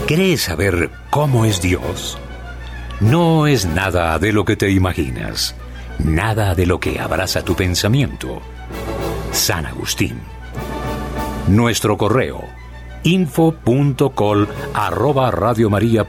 ¿Crees 0.06 0.42
saber 0.42 0.90
cómo 1.08 1.46
es 1.46 1.62
Dios? 1.62 2.18
No 3.00 3.46
es 3.46 3.64
nada 3.64 4.18
de 4.18 4.34
lo 4.34 4.44
que 4.44 4.56
te 4.56 4.70
imaginas, 4.70 5.54
nada 5.98 6.54
de 6.54 6.66
lo 6.66 6.78
que 6.78 7.00
abraza 7.00 7.42
tu 7.42 7.56
pensamiento. 7.56 8.42
San 9.32 9.64
Agustín. 9.64 10.37
Nuestro 11.48 11.96
correo 11.96 12.44
info.col 13.04 14.48
arroba 14.74 15.30
Radio 15.30 15.70
María 15.70 16.04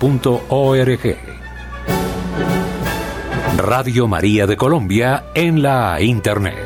de 4.47 4.57
Colombia 4.57 5.27
en 5.33 5.61
la 5.61 6.01
Internet. 6.01 6.57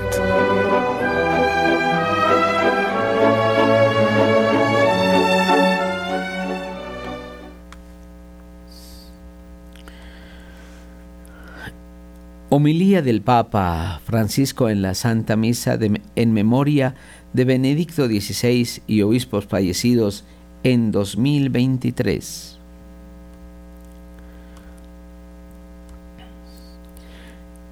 Homilía 12.49 13.01
del 13.01 13.21
Papa 13.21 13.99
Francisco 14.03 14.69
en 14.69 14.81
la 14.81 14.93
Santa 14.93 15.35
Misa 15.35 15.77
en 16.15 16.33
memoria 16.33 16.95
de 17.33 17.45
Benedicto 17.45 18.07
XVI 18.07 18.81
y 18.87 19.01
obispos 19.01 19.45
fallecidos 19.45 20.23
en 20.63 20.91
2023. 20.91 22.59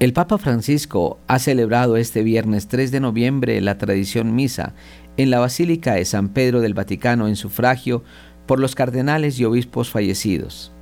El 0.00 0.12
Papa 0.12 0.36
Francisco 0.36 1.20
ha 1.28 1.38
celebrado 1.38 1.96
este 1.96 2.24
viernes 2.24 2.66
3 2.66 2.90
de 2.90 2.98
noviembre 2.98 3.60
la 3.60 3.78
tradición 3.78 4.34
misa 4.34 4.74
en 5.16 5.30
la 5.30 5.38
Basílica 5.38 5.94
de 5.94 6.04
San 6.04 6.30
Pedro 6.30 6.60
del 6.60 6.74
Vaticano 6.74 7.28
en 7.28 7.36
sufragio 7.36 8.02
por 8.46 8.58
los 8.58 8.74
cardenales 8.74 9.38
y 9.38 9.44
obispos 9.44 9.90
fallecidos. 9.90 10.72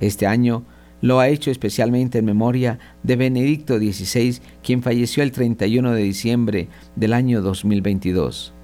Este 0.00 0.26
año 0.26 0.64
lo 1.04 1.20
ha 1.20 1.28
hecho 1.28 1.50
especialmente 1.50 2.20
en 2.20 2.24
memoria 2.24 2.78
de 3.02 3.16
Benedicto 3.16 3.76
XVI, 3.76 4.40
quien 4.62 4.82
falleció 4.82 5.22
el 5.22 5.32
31 5.32 5.92
de 5.92 6.02
diciembre 6.02 6.68
del 6.96 7.12
año 7.12 7.42
2022. 7.42 8.54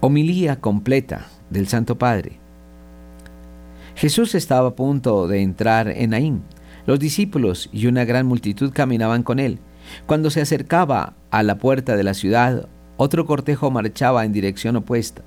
Homilía 0.00 0.56
completa 0.60 1.26
del 1.50 1.68
Santo 1.68 1.98
Padre. 1.98 2.38
Jesús 3.96 4.34
estaba 4.34 4.68
a 4.68 4.74
punto 4.74 5.28
de 5.28 5.42
entrar 5.42 5.88
en 5.88 6.10
Naín. 6.10 6.42
Los 6.86 6.98
discípulos 6.98 7.68
y 7.70 7.86
una 7.86 8.06
gran 8.06 8.24
multitud 8.24 8.72
caminaban 8.72 9.22
con 9.22 9.38
él. 9.38 9.58
Cuando 10.06 10.30
se 10.30 10.40
acercaba 10.40 11.16
a 11.30 11.42
la 11.42 11.58
puerta 11.58 11.98
de 11.98 12.04
la 12.04 12.14
ciudad, 12.14 12.66
otro 12.96 13.26
cortejo 13.26 13.70
marchaba 13.70 14.24
en 14.24 14.32
dirección 14.32 14.76
opuesta. 14.76 15.20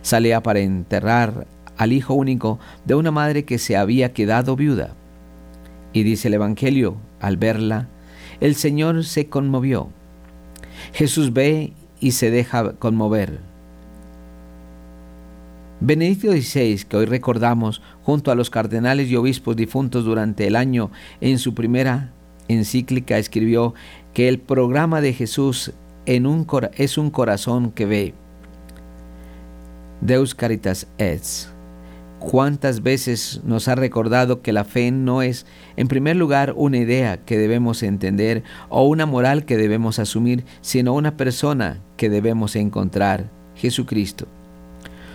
Salía 0.00 0.42
para 0.42 0.60
enterrar 0.60 1.46
al 1.76 1.92
hijo 1.92 2.14
único 2.14 2.58
de 2.84 2.94
una 2.94 3.10
madre 3.10 3.44
que 3.44 3.58
se 3.58 3.76
había 3.76 4.12
quedado 4.12 4.56
viuda. 4.56 4.94
Y 5.92 6.02
dice 6.02 6.28
el 6.28 6.34
Evangelio, 6.34 6.96
al 7.20 7.36
verla, 7.36 7.88
el 8.40 8.54
Señor 8.54 9.04
se 9.04 9.26
conmovió. 9.26 9.88
Jesús 10.92 11.32
ve 11.32 11.72
y 12.00 12.12
se 12.12 12.30
deja 12.30 12.74
conmover. 12.74 13.40
Benedicto 15.80 16.32
XVI, 16.32 16.84
que 16.88 16.96
hoy 16.96 17.04
recordamos 17.04 17.82
junto 18.02 18.30
a 18.30 18.34
los 18.34 18.48
cardenales 18.48 19.10
y 19.10 19.16
obispos 19.16 19.56
difuntos 19.56 20.04
durante 20.04 20.46
el 20.46 20.56
año, 20.56 20.90
en 21.20 21.38
su 21.38 21.54
primera 21.54 22.12
encíclica 22.48 23.18
escribió 23.18 23.74
que 24.14 24.28
el 24.28 24.38
programa 24.38 25.00
de 25.00 25.12
Jesús 25.12 25.72
es 26.06 26.98
un 26.98 27.10
corazón 27.10 27.72
que 27.72 27.86
ve. 27.86 28.14
Deus 30.00 30.34
Caritas 30.34 30.86
es. 30.98 31.50
¿Cuántas 32.28 32.82
veces 32.82 33.40
nos 33.44 33.68
ha 33.68 33.76
recordado 33.76 34.42
que 34.42 34.52
la 34.52 34.64
fe 34.64 34.90
no 34.90 35.22
es, 35.22 35.46
en 35.76 35.86
primer 35.86 36.16
lugar, 36.16 36.54
una 36.56 36.78
idea 36.78 37.18
que 37.18 37.38
debemos 37.38 37.84
entender 37.84 38.42
o 38.68 38.82
una 38.82 39.06
moral 39.06 39.44
que 39.44 39.56
debemos 39.56 40.00
asumir, 40.00 40.44
sino 40.60 40.92
una 40.94 41.16
persona 41.16 41.80
que 41.96 42.10
debemos 42.10 42.56
encontrar, 42.56 43.30
Jesucristo? 43.54 44.26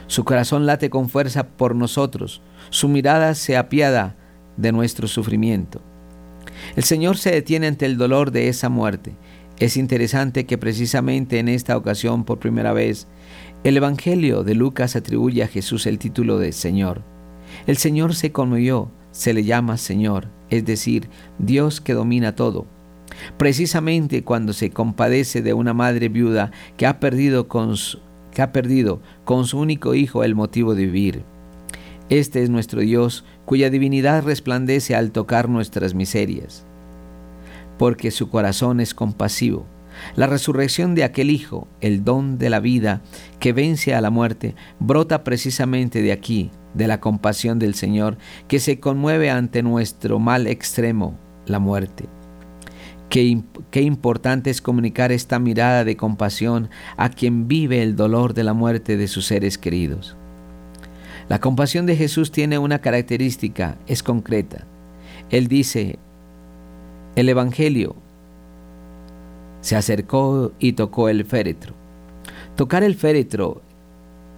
Su 0.08 0.24
corazón 0.24 0.66
late 0.66 0.90
con 0.90 1.10
fuerza 1.10 1.48
por 1.50 1.76
nosotros, 1.76 2.42
su 2.70 2.88
mirada 2.88 3.36
se 3.36 3.58
apiada 3.58 4.16
de 4.56 4.72
nuestro 4.72 5.10
sufrimiento. 5.10 5.82
El 6.78 6.86
Señor 6.86 7.18
se 7.18 7.32
detiene 7.32 7.68
ante 7.68 7.86
el 7.88 7.98
dolor 7.98 8.32
de 8.32 8.48
esa 8.48 8.70
muerte. 8.70 9.16
Es 9.60 9.76
interesante 9.76 10.46
que 10.46 10.58
precisamente 10.58 11.40
en 11.40 11.50
esta 11.50 11.76
ocasión, 11.76 12.24
por 12.24 12.40
primera 12.40 12.72
vez, 12.72 13.06
el 13.64 13.78
Evangelio 13.78 14.44
de 14.44 14.56
Lucas 14.56 14.96
atribuye 14.96 15.44
a 15.44 15.48
Jesús 15.48 15.86
el 15.86 16.00
título 16.00 16.40
de 16.40 16.52
Señor. 16.52 17.04
El 17.68 17.78
Señor 17.78 18.16
se 18.16 18.32
conmovió, 18.32 18.90
se 19.12 19.34
le 19.34 19.44
llama 19.44 19.78
Señor, 19.78 20.30
es 20.50 20.66
decir, 20.66 21.10
Dios 21.38 21.80
que 21.80 21.94
domina 21.94 22.36
todo. 22.36 22.66
Precisamente 23.38 24.24
cuando 24.24 24.54
se 24.54 24.72
compadece 24.72 25.44
de 25.44 25.54
una 25.54 25.76
madre 25.76 26.10
viuda 26.10 26.52
que 26.76 26.88
ha 26.88 27.00
perdido 27.00 27.48
que 28.34 28.42
ha 28.42 28.52
perdido 28.52 29.02
con 29.26 29.46
su 29.46 29.60
único 29.60 29.94
hijo 29.94 30.24
el 30.24 30.34
motivo 30.34 30.74
de 30.74 30.86
vivir. 30.86 31.24
Este 32.10 32.42
es 32.42 32.50
nuestro 32.50 32.82
Dios, 32.82 33.26
cuya 33.46 33.70
divinidad 33.70 34.24
resplandece 34.24 34.96
al 34.96 35.12
tocar 35.12 35.50
nuestras 35.50 35.94
miserias, 35.94 36.66
porque 37.78 38.10
su 38.10 38.30
corazón 38.30 38.80
es 38.80 38.96
compasivo 38.96 39.66
la 40.16 40.28
resurrección 40.28 40.96
de 40.96 41.04
aquel 41.04 41.30
Hijo, 41.30 41.68
el 41.82 42.04
don 42.04 42.38
de 42.38 42.50
la 42.50 42.60
vida 42.60 43.02
que 43.40 43.54
vence 43.54 43.94
a 43.94 44.02
la 44.02 44.10
muerte, 44.10 44.56
brota 44.80 45.24
precisamente 45.24 46.02
de 46.02 46.12
aquí, 46.12 46.52
de 46.74 46.88
la 46.88 47.00
compasión 47.00 47.60
del 47.60 47.76
Señor, 47.76 48.18
que 48.48 48.60
se 48.60 48.80
conmueve 48.80 49.30
ante 49.30 49.64
nuestro 49.64 50.20
mal 50.20 50.48
extremo, 50.48 51.18
la 51.46 51.60
muerte. 51.60 52.06
Qué, 53.10 53.82
importante 53.82 54.50
es 54.50 54.62
comunicar 54.62 55.12
esta 55.12 55.38
mirada 55.38 55.84
de 55.84 55.98
compasión 55.98 56.70
a 56.96 57.10
quien 57.10 57.50
vive 57.50 57.84
el 57.84 57.98
dolor 57.98 58.34
de 58.34 58.46
la 58.46 58.54
muerte 58.54 58.96
de 58.96 59.10
sus 59.10 59.26
seres 59.26 59.58
queridos. 59.58 60.16
La 61.28 61.42
compasión 61.42 61.86
de 61.86 61.98
Jesús 61.98 62.32
tiene 62.32 62.58
una 62.58 62.80
característica, 62.80 63.78
es 63.86 64.02
concreta. 64.02 64.66
Él 65.30 65.48
dice, 65.48 66.00
el 67.18 67.28
Evangelio 67.28 67.98
se 69.62 69.76
acercó 69.76 70.52
y 70.60 70.74
tocó 70.74 71.10
el 71.10 71.26
féretro. 71.26 71.74
Tocar 72.56 72.84
el 72.84 72.96
féretro 72.96 73.62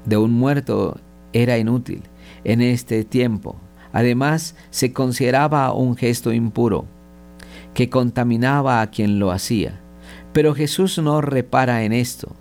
de 0.05 0.17
un 0.17 0.31
muerto 0.31 0.99
era 1.33 1.57
inútil 1.57 2.03
en 2.43 2.61
este 2.61 3.03
tiempo. 3.03 3.55
Además, 3.91 4.55
se 4.69 4.93
consideraba 4.93 5.73
un 5.73 5.95
gesto 5.95 6.33
impuro 6.33 6.85
que 7.73 7.89
contaminaba 7.89 8.81
a 8.81 8.89
quien 8.89 9.19
lo 9.19 9.31
hacía. 9.31 9.79
Pero 10.31 10.55
Jesús 10.55 10.97
no 10.99 11.21
repara 11.21 11.83
en 11.83 11.93
esto. 11.93 12.35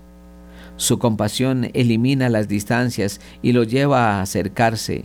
Su 0.77 0.99
compasión 0.99 1.71
elimina 1.75 2.29
las 2.29 2.49
distancias 2.49 3.21
y 3.43 3.53
lo 3.53 3.65
lleva 3.65 4.19
a 4.19 4.23
acercarse. 4.23 5.05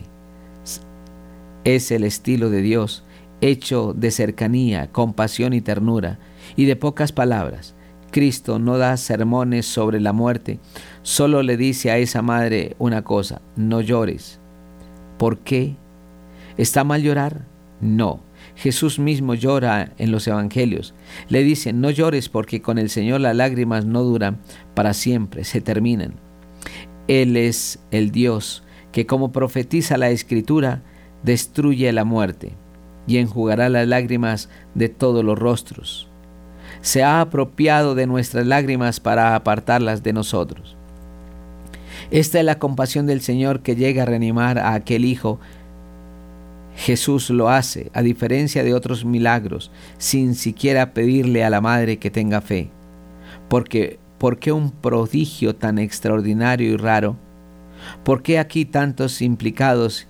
Es 1.63 1.91
el 1.91 2.03
estilo 2.03 2.49
de 2.49 2.61
Dios, 2.61 3.03
hecho 3.41 3.93
de 3.93 4.11
cercanía, 4.11 4.91
compasión 4.91 5.53
y 5.53 5.61
ternura, 5.61 6.17
y 6.58 6.66
de 6.66 6.76
pocas 6.76 7.14
palabras. 7.14 7.74
Cristo 8.12 8.60
no 8.60 8.78
da 8.78 8.97
sermones 8.97 9.66
sobre 9.66 10.01
la 10.01 10.12
muerte, 10.12 10.60
solo 11.03 11.43
le 11.43 11.55
dice 11.55 11.91
a 11.91 11.97
esa 11.97 12.22
madre 12.22 12.76
una 12.80 13.03
cosa, 13.03 13.41
no 13.55 13.80
llores. 13.80 14.39
¿Por 15.18 15.39
qué? 15.39 15.76
¿Está 16.58 16.84
mal 16.84 17.01
llorar? 17.01 17.45
No. 17.80 18.22
Jesús 18.55 18.97
mismo 18.97 19.36
llora 19.36 19.93
en 19.97 20.12
los 20.12 20.28
evangelios. 20.28 20.95
Le 21.30 21.43
dice, 21.43 21.74
no 21.74 21.91
llores 21.91 22.28
porque 22.28 22.62
con 22.62 22.80
el 22.80 22.89
Señor 22.89 23.22
las 23.22 23.36
lágrimas 23.36 23.86
no 23.86 24.03
duran 24.03 24.39
para 24.74 24.93
siempre, 24.93 25.43
se 25.43 25.62
terminan. 25.62 26.16
Él 27.08 27.38
es 27.38 27.80
el 27.91 28.12
Dios 28.12 28.64
que 28.91 29.05
como 29.05 29.32
profetiza 29.32 29.97
la 29.97 30.10
Escritura, 30.10 30.82
destruye 31.24 31.91
la 31.91 32.03
muerte 32.03 32.53
y 33.05 33.18
enjugará 33.18 33.70
las 33.70 33.88
lágrimas 33.88 34.49
de 34.74 34.89
todos 34.89 35.24
los 35.24 35.38
rostros 35.38 36.10
se 36.88 37.04
ha 37.04 37.20
apropiado 37.20 37.96
de 37.96 38.08
nuestras 38.08 38.48
lágrimas 38.48 39.02
para 39.02 39.36
apartarlas 39.36 40.04
de 40.04 40.14
nosotros. 40.14 40.78
Esta 42.12 42.40
es 42.40 42.46
la 42.46 42.60
compasión 42.60 43.06
del 43.08 43.20
Señor 43.20 43.60
que 43.60 43.76
llega 43.76 44.04
a 44.04 44.06
reanimar 44.06 44.58
a 44.58 44.74
aquel 44.74 45.04
hijo. 45.04 45.38
Jesús 46.78 47.30
lo 47.30 47.50
hace, 47.50 47.92
a 47.94 48.02
diferencia 48.02 48.64
de 48.64 48.74
otros 48.74 49.04
milagros, 49.04 49.70
sin 49.98 50.34
siquiera 50.34 50.94
pedirle 50.94 51.44
a 51.44 51.50
la 51.50 51.60
madre 51.60 51.98
que 51.98 52.10
tenga 52.10 52.40
fe. 52.40 52.70
Porque, 53.50 54.00
¿por 54.18 54.40
qué 54.40 54.54
un 54.54 54.72
prodigio 54.72 55.58
tan 55.58 55.80
extraordinario 55.80 56.72
y 56.72 56.78
raro? 56.78 57.18
¿Por 58.06 58.24
qué 58.24 58.40
aquí 58.40 58.64
tantos 58.64 59.22
implicados? 59.22 60.08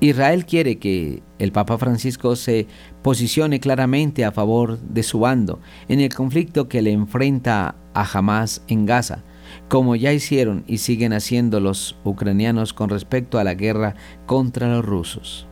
Israel 0.00 0.44
quiere 0.44 0.78
que 0.78 1.22
el 1.42 1.50
Papa 1.50 1.76
Francisco 1.76 2.36
se 2.36 2.68
posicione 3.02 3.58
claramente 3.58 4.24
a 4.24 4.30
favor 4.30 4.78
de 4.78 5.02
su 5.02 5.18
bando 5.18 5.58
en 5.88 5.98
el 5.98 6.14
conflicto 6.14 6.68
que 6.68 6.82
le 6.82 6.92
enfrenta 6.92 7.74
a 7.94 8.04
Hamas 8.04 8.62
en 8.68 8.86
Gaza, 8.86 9.24
como 9.68 9.96
ya 9.96 10.12
hicieron 10.12 10.62
y 10.68 10.78
siguen 10.78 11.12
haciendo 11.12 11.58
los 11.58 11.96
ucranianos 12.04 12.72
con 12.72 12.90
respecto 12.90 13.40
a 13.40 13.44
la 13.44 13.54
guerra 13.54 13.96
contra 14.24 14.68
los 14.68 14.84
rusos. 14.84 15.48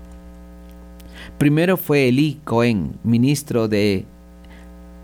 Primero 1.39 1.77
fue 1.77 2.07
Eli 2.07 2.41
Cohen, 2.45 2.93
ministro 3.03 3.67
de 3.67 4.07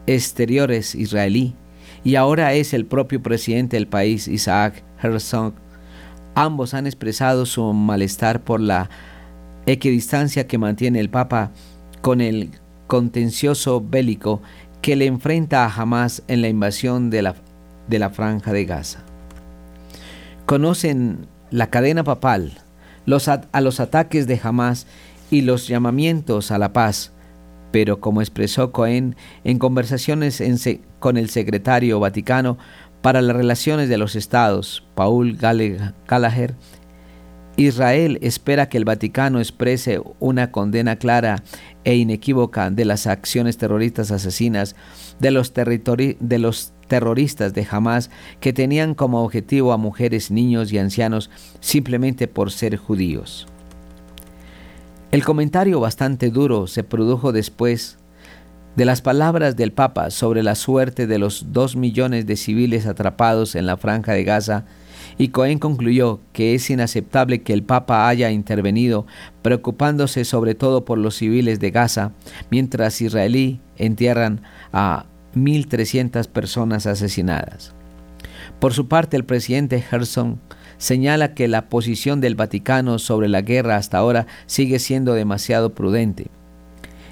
Exteriores 0.06 0.94
israelí, 0.94 1.54
y 2.04 2.14
ahora 2.14 2.54
es 2.54 2.72
el 2.72 2.86
propio 2.86 3.20
presidente 3.24 3.76
del 3.76 3.88
país, 3.88 4.28
Isaac 4.28 4.84
Herzog. 5.02 5.52
Ambos 6.36 6.74
han 6.74 6.86
expresado 6.86 7.44
su 7.44 7.72
malestar 7.72 8.44
por 8.44 8.60
la 8.60 8.88
equidistancia 9.66 10.46
que 10.46 10.58
mantiene 10.58 11.00
el 11.00 11.10
Papa 11.10 11.52
con 12.00 12.20
el 12.20 12.50
contencioso 12.86 13.80
bélico 13.80 14.40
que 14.80 14.96
le 14.96 15.06
enfrenta 15.06 15.64
a 15.64 15.74
Hamas 15.74 16.22
en 16.28 16.42
la 16.42 16.48
invasión 16.48 17.10
de 17.10 17.22
la, 17.22 17.34
de 17.88 17.98
la 17.98 18.10
franja 18.10 18.52
de 18.52 18.64
Gaza. 18.64 19.00
Conocen 20.46 21.26
la 21.50 21.70
cadena 21.70 22.04
papal, 22.04 22.52
los 23.04 23.28
a 23.28 23.60
los 23.60 23.80
ataques 23.80 24.26
de 24.26 24.40
Hamas 24.42 24.86
y 25.30 25.40
los 25.40 25.66
llamamientos 25.66 26.50
a 26.50 26.58
la 26.58 26.72
paz, 26.72 27.12
pero 27.72 28.00
como 28.00 28.20
expresó 28.20 28.70
Cohen 28.70 29.16
en 29.44 29.58
conversaciones 29.58 30.42
con 31.00 31.16
el 31.16 31.30
secretario 31.30 31.98
vaticano 31.98 32.58
para 33.02 33.22
las 33.22 33.36
relaciones 33.36 33.88
de 33.88 33.98
los 33.98 34.16
estados, 34.16 34.84
Paul 34.94 35.36
Gallagher, 35.36 36.54
Israel 37.56 38.18
espera 38.20 38.68
que 38.68 38.76
el 38.76 38.84
Vaticano 38.84 39.38
exprese 39.38 40.00
una 40.20 40.50
condena 40.50 40.96
clara 40.96 41.42
e 41.84 41.96
inequívoca 41.96 42.70
de 42.70 42.84
las 42.84 43.06
acciones 43.06 43.56
terroristas 43.56 44.10
asesinas 44.10 44.76
de 45.20 45.30
los, 45.30 45.54
de 45.54 46.38
los 46.38 46.72
terroristas 46.86 47.54
de 47.54 47.66
Hamas 47.70 48.10
que 48.40 48.52
tenían 48.52 48.94
como 48.94 49.24
objetivo 49.24 49.72
a 49.72 49.78
mujeres, 49.78 50.30
niños 50.30 50.70
y 50.72 50.78
ancianos 50.78 51.30
simplemente 51.60 52.28
por 52.28 52.50
ser 52.50 52.76
judíos. 52.76 53.46
El 55.10 55.24
comentario 55.24 55.80
bastante 55.80 56.30
duro 56.30 56.66
se 56.66 56.84
produjo 56.84 57.32
después 57.32 57.96
de 58.76 58.84
las 58.84 59.00
palabras 59.00 59.56
del 59.56 59.72
Papa 59.72 60.10
sobre 60.10 60.42
la 60.42 60.54
suerte 60.54 61.06
de 61.06 61.18
los 61.18 61.52
dos 61.52 61.74
millones 61.74 62.26
de 62.26 62.36
civiles 62.36 62.86
atrapados 62.86 63.54
en 63.54 63.64
la 63.64 63.78
franja 63.78 64.12
de 64.12 64.24
Gaza 64.24 64.66
y 65.18 65.28
Cohen 65.28 65.58
concluyó 65.58 66.20
que 66.32 66.54
es 66.54 66.68
inaceptable 66.70 67.42
que 67.42 67.52
el 67.52 67.62
Papa 67.62 68.08
haya 68.08 68.30
intervenido 68.30 69.06
preocupándose 69.42 70.24
sobre 70.24 70.54
todo 70.54 70.84
por 70.84 70.98
los 70.98 71.16
civiles 71.16 71.60
de 71.60 71.70
Gaza, 71.70 72.12
mientras 72.50 73.00
israelí 73.00 73.60
entierran 73.76 74.42
a 74.72 75.06
1.300 75.34 76.28
personas 76.28 76.86
asesinadas. 76.86 77.74
Por 78.58 78.72
su 78.72 78.88
parte, 78.88 79.16
el 79.16 79.24
presidente 79.24 79.84
Herzog 79.90 80.36
señala 80.78 81.34
que 81.34 81.48
la 81.48 81.68
posición 81.68 82.20
del 82.20 82.34
Vaticano 82.34 82.98
sobre 82.98 83.28
la 83.28 83.42
guerra 83.42 83.76
hasta 83.76 83.98
ahora 83.98 84.26
sigue 84.46 84.78
siendo 84.78 85.14
demasiado 85.14 85.74
prudente. 85.74 86.28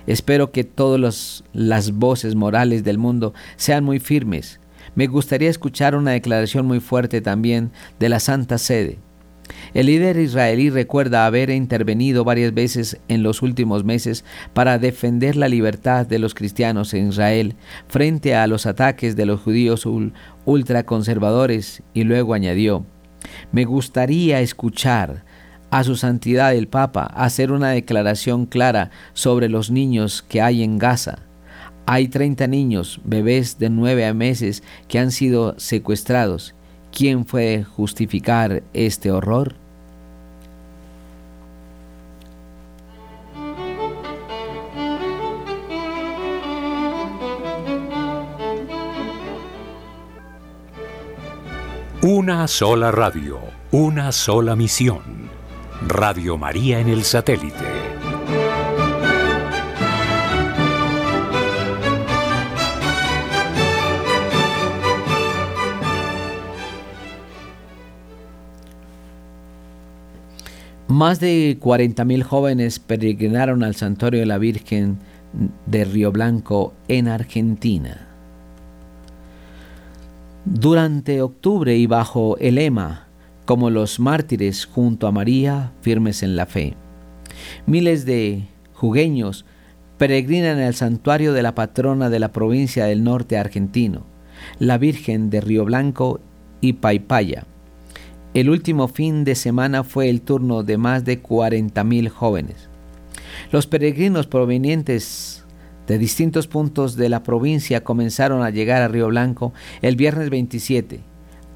Espero 0.06 0.52
que 0.52 0.64
todas 0.64 1.44
las 1.52 1.92
voces 1.92 2.34
morales 2.34 2.84
del 2.84 2.98
mundo 2.98 3.32
sean 3.56 3.84
muy 3.84 4.00
firmes 4.00 4.60
me 4.94 5.06
gustaría 5.06 5.50
escuchar 5.50 5.94
una 5.94 6.12
declaración 6.12 6.66
muy 6.66 6.80
fuerte 6.80 7.20
también 7.20 7.70
de 7.98 8.08
la 8.08 8.20
Santa 8.20 8.58
Sede. 8.58 8.98
El 9.74 9.86
líder 9.86 10.16
israelí 10.16 10.70
recuerda 10.70 11.26
haber 11.26 11.50
intervenido 11.50 12.24
varias 12.24 12.54
veces 12.54 12.98
en 13.08 13.22
los 13.22 13.42
últimos 13.42 13.84
meses 13.84 14.24
para 14.54 14.78
defender 14.78 15.36
la 15.36 15.48
libertad 15.48 16.06
de 16.06 16.18
los 16.18 16.34
cristianos 16.34 16.94
en 16.94 17.08
Israel 17.08 17.56
frente 17.88 18.34
a 18.34 18.46
los 18.46 18.66
ataques 18.66 19.16
de 19.16 19.26
los 19.26 19.40
judíos 19.40 19.86
ultraconservadores 20.44 21.82
y 21.92 22.04
luego 22.04 22.34
añadió, 22.34 22.86
me 23.52 23.64
gustaría 23.64 24.40
escuchar 24.40 25.24
a 25.70 25.82
su 25.82 25.96
santidad 25.96 26.54
el 26.54 26.68
Papa 26.68 27.04
hacer 27.04 27.50
una 27.50 27.70
declaración 27.70 28.46
clara 28.46 28.90
sobre 29.12 29.48
los 29.48 29.70
niños 29.70 30.22
que 30.22 30.40
hay 30.40 30.62
en 30.62 30.78
Gaza 30.78 31.18
hay 31.86 32.08
30 32.08 32.46
niños, 32.46 33.00
bebés 33.04 33.58
de 33.58 33.70
9 33.70 34.12
meses, 34.14 34.62
que 34.88 34.98
han 34.98 35.10
sido 35.10 35.54
secuestrados. 35.58 36.54
¿Quién 36.92 37.26
fue 37.26 37.64
justificar 37.64 38.62
este 38.72 39.10
horror? 39.10 39.54
Una 52.02 52.46
sola 52.48 52.92
radio, 52.92 53.40
una 53.70 54.12
sola 54.12 54.54
misión. 54.54 55.02
Radio 55.86 56.36
María 56.36 56.78
en 56.78 56.88
el 56.88 57.02
satélite 57.02 58.03
Más 70.94 71.18
de 71.18 71.58
40.000 71.58 72.22
jóvenes 72.22 72.78
peregrinaron 72.78 73.64
al 73.64 73.74
Santuario 73.74 74.20
de 74.20 74.26
la 74.26 74.38
Virgen 74.38 74.98
de 75.66 75.84
Río 75.84 76.12
Blanco 76.12 76.72
en 76.86 77.08
Argentina. 77.08 78.06
Durante 80.44 81.20
octubre 81.20 81.76
y 81.76 81.88
bajo 81.88 82.38
el 82.38 82.54
lema 82.54 83.08
como 83.44 83.70
los 83.70 83.98
mártires 83.98 84.66
junto 84.66 85.08
a 85.08 85.10
María, 85.10 85.72
firmes 85.80 86.22
en 86.22 86.36
la 86.36 86.46
fe. 86.46 86.76
Miles 87.66 88.06
de 88.06 88.44
jugueños 88.74 89.44
peregrinan 89.98 90.60
al 90.60 90.74
santuario 90.74 91.32
de 91.32 91.42
la 91.42 91.56
patrona 91.56 92.08
de 92.08 92.20
la 92.20 92.30
provincia 92.30 92.84
del 92.84 93.02
norte 93.02 93.36
argentino, 93.36 94.06
la 94.60 94.78
Virgen 94.78 95.28
de 95.28 95.40
Río 95.40 95.64
Blanco 95.64 96.20
y 96.60 96.74
Paipaya. 96.74 97.48
El 98.34 98.50
último 98.50 98.88
fin 98.88 99.22
de 99.22 99.36
semana 99.36 99.84
fue 99.84 100.10
el 100.10 100.20
turno 100.20 100.64
de 100.64 100.76
más 100.76 101.04
de 101.04 101.22
40.000 101.22 102.08
jóvenes. 102.08 102.68
Los 103.52 103.68
peregrinos 103.68 104.26
provenientes 104.26 105.44
de 105.86 105.98
distintos 105.98 106.48
puntos 106.48 106.96
de 106.96 107.08
la 107.08 107.22
provincia 107.22 107.84
comenzaron 107.84 108.42
a 108.42 108.50
llegar 108.50 108.82
a 108.82 108.88
Río 108.88 109.06
Blanco 109.06 109.52
el 109.82 109.94
viernes 109.94 110.30
27, 110.30 110.98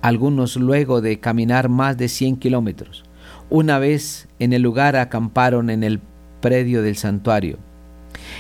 algunos 0.03 0.55
luego 0.55 1.01
de 1.01 1.19
caminar 1.19 1.69
más 1.69 1.97
de 1.97 2.07
100 2.07 2.37
kilómetros. 2.37 3.03
Una 3.51 3.81
vez 3.81 4.29
en 4.39 4.53
el 4.53 4.63
lugar 4.63 4.95
acamparon 4.95 5.71
en 5.71 5.83
el 5.83 6.01
predio 6.41 6.83
del 6.83 6.95
santuario. 6.95 7.59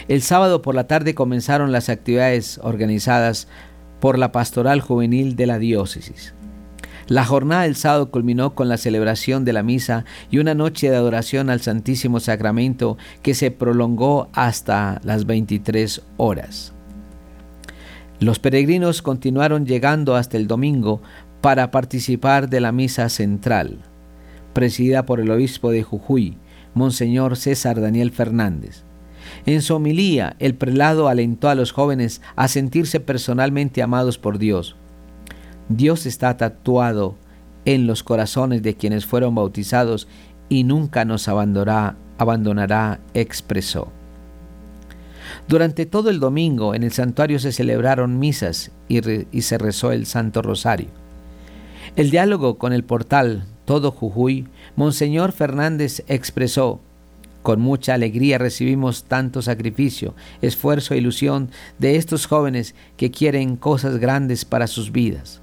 El 0.06 0.22
sábado 0.22 0.62
por 0.62 0.76
la 0.76 0.86
tarde 0.86 1.12
comenzaron 1.12 1.72
las 1.72 1.88
actividades 1.88 2.60
organizadas 2.62 3.48
por 3.98 4.16
la 4.16 4.30
Pastoral 4.30 4.80
Juvenil 4.80 5.34
de 5.34 5.46
la 5.46 5.58
Diócesis. 5.58 6.34
La 7.08 7.24
jornada 7.24 7.62
del 7.62 7.74
sábado 7.74 8.10
culminó 8.10 8.54
con 8.54 8.68
la 8.68 8.76
celebración 8.76 9.46
de 9.46 9.54
la 9.54 9.62
misa 9.62 10.04
y 10.30 10.38
una 10.38 10.54
noche 10.54 10.90
de 10.90 10.96
adoración 10.96 11.48
al 11.48 11.62
Santísimo 11.62 12.20
Sacramento 12.20 12.98
que 13.22 13.32
se 13.32 13.50
prolongó 13.50 14.28
hasta 14.34 15.00
las 15.04 15.24
23 15.24 16.02
horas. 16.18 16.74
Los 18.20 18.38
peregrinos 18.38 19.00
continuaron 19.00 19.64
llegando 19.64 20.16
hasta 20.16 20.36
el 20.36 20.46
domingo 20.46 21.00
para 21.40 21.70
participar 21.70 22.50
de 22.50 22.60
la 22.60 22.72
misa 22.72 23.08
central, 23.08 23.78
presidida 24.52 25.06
por 25.06 25.20
el 25.20 25.30
obispo 25.30 25.70
de 25.70 25.82
Jujuy, 25.82 26.36
Monseñor 26.74 27.38
César 27.38 27.80
Daniel 27.80 28.10
Fernández. 28.10 28.82
En 29.46 29.62
su 29.62 29.74
homilía, 29.76 30.36
el 30.40 30.54
prelado 30.56 31.08
alentó 31.08 31.48
a 31.48 31.54
los 31.54 31.72
jóvenes 31.72 32.20
a 32.36 32.48
sentirse 32.48 33.00
personalmente 33.00 33.82
amados 33.82 34.18
por 34.18 34.38
Dios. 34.38 34.76
Dios 35.68 36.06
está 36.06 36.36
tatuado 36.36 37.16
en 37.64 37.86
los 37.86 38.02
corazones 38.02 38.62
de 38.62 38.74
quienes 38.74 39.04
fueron 39.04 39.34
bautizados 39.34 40.08
y 40.48 40.64
nunca 40.64 41.04
nos 41.04 41.28
abandonará, 41.28 41.96
abandonará, 42.16 43.00
expresó. 43.12 43.92
Durante 45.46 45.84
todo 45.84 46.08
el 46.08 46.20
domingo 46.20 46.74
en 46.74 46.82
el 46.82 46.92
santuario 46.92 47.38
se 47.38 47.52
celebraron 47.52 48.18
misas 48.18 48.70
y, 48.88 49.00
y 49.36 49.42
se 49.42 49.58
rezó 49.58 49.92
el 49.92 50.06
Santo 50.06 50.40
Rosario. 50.40 50.88
El 51.96 52.10
diálogo 52.10 52.58
con 52.58 52.72
el 52.72 52.84
portal 52.84 53.44
Todo 53.66 53.90
Jujuy, 53.90 54.46
Monseñor 54.76 55.32
Fernández 55.32 56.02
expresó, 56.08 56.80
con 57.42 57.60
mucha 57.60 57.94
alegría 57.94 58.38
recibimos 58.38 59.04
tanto 59.04 59.42
sacrificio, 59.42 60.14
esfuerzo 60.40 60.94
e 60.94 60.98
ilusión 60.98 61.50
de 61.78 61.96
estos 61.96 62.26
jóvenes 62.26 62.74
que 62.96 63.10
quieren 63.10 63.56
cosas 63.56 63.98
grandes 63.98 64.46
para 64.46 64.66
sus 64.66 64.92
vidas. 64.92 65.42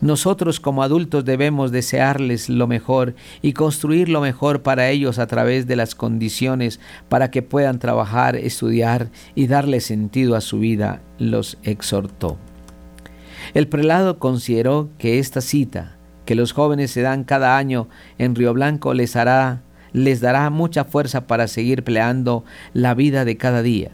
Nosotros 0.00 0.60
como 0.60 0.82
adultos 0.82 1.24
debemos 1.24 1.72
desearles 1.72 2.48
lo 2.48 2.66
mejor 2.66 3.14
y 3.42 3.52
construir 3.52 4.08
lo 4.08 4.20
mejor 4.20 4.62
para 4.62 4.90
ellos 4.90 5.18
a 5.18 5.26
través 5.26 5.66
de 5.66 5.76
las 5.76 5.94
condiciones 5.94 6.80
para 7.08 7.30
que 7.30 7.42
puedan 7.42 7.78
trabajar, 7.78 8.36
estudiar 8.36 9.10
y 9.34 9.46
darle 9.46 9.80
sentido 9.80 10.36
a 10.36 10.40
su 10.40 10.58
vida, 10.58 11.02
los 11.18 11.58
exhortó. 11.62 12.38
El 13.52 13.68
prelado 13.68 14.18
consideró 14.18 14.90
que 14.98 15.18
esta 15.18 15.40
cita 15.40 15.96
que 16.24 16.34
los 16.34 16.52
jóvenes 16.52 16.90
se 16.90 17.02
dan 17.02 17.24
cada 17.24 17.56
año 17.58 17.88
en 18.18 18.34
Río 18.34 18.54
Blanco 18.54 18.94
les 18.94 19.14
hará 19.16 19.62
les 19.92 20.20
dará 20.20 20.50
mucha 20.50 20.84
fuerza 20.84 21.26
para 21.26 21.46
seguir 21.46 21.84
peleando 21.84 22.44
la 22.72 22.94
vida 22.94 23.24
de 23.24 23.36
cada 23.36 23.62
día. 23.62 23.92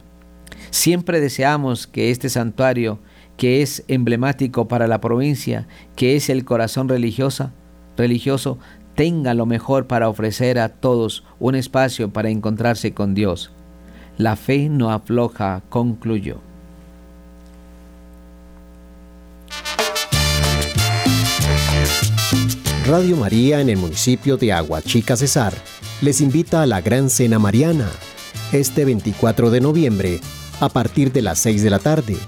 Siempre 0.70 1.20
deseamos 1.20 1.86
que 1.86 2.10
este 2.10 2.30
santuario, 2.30 3.00
que 3.40 3.62
es 3.62 3.84
emblemático 3.88 4.68
para 4.68 4.86
la 4.86 5.00
provincia, 5.00 5.66
que 5.96 6.14
es 6.14 6.28
el 6.28 6.44
corazón 6.44 6.90
religioso, 6.90 7.50
religioso, 7.96 8.58
tenga 8.94 9.32
lo 9.32 9.46
mejor 9.46 9.86
para 9.86 10.10
ofrecer 10.10 10.58
a 10.58 10.68
todos 10.68 11.24
un 11.38 11.54
espacio 11.54 12.10
para 12.10 12.28
encontrarse 12.28 12.92
con 12.92 13.14
Dios. 13.14 13.50
La 14.18 14.36
fe 14.36 14.68
no 14.68 14.90
afloja, 14.90 15.62
concluyó. 15.70 16.42
Radio 22.86 23.16
María 23.16 23.62
en 23.62 23.70
el 23.70 23.78
municipio 23.78 24.36
de 24.36 24.52
Aguachica 24.52 25.16
Cesar 25.16 25.54
les 26.02 26.20
invita 26.20 26.60
a 26.60 26.66
la 26.66 26.82
Gran 26.82 27.08
Cena 27.08 27.38
Mariana 27.38 27.88
este 28.52 28.84
24 28.84 29.50
de 29.50 29.62
noviembre 29.62 30.20
a 30.60 30.68
partir 30.68 31.10
de 31.10 31.22
las 31.22 31.38
6 31.38 31.62
de 31.62 31.70
la 31.70 31.78
tarde 31.78 32.18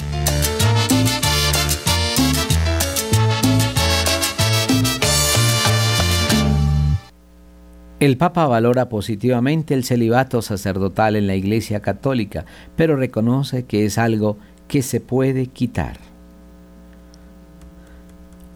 El 8.03 8.17
Papa 8.17 8.47
valora 8.47 8.89
positivamente 8.89 9.73
el 9.73 9.85
celibato 9.85 10.41
sacerdotal 10.41 11.15
en 11.15 11.25
la 11.25 11.35
Iglesia 11.35 11.79
Católica, 11.79 12.43
pero 12.75 12.97
reconoce 12.97 13.63
que 13.63 13.85
es 13.85 13.97
algo 13.97 14.37
que 14.67 14.81
se 14.81 14.99
puede 14.99 15.47
quitar. 15.47 15.95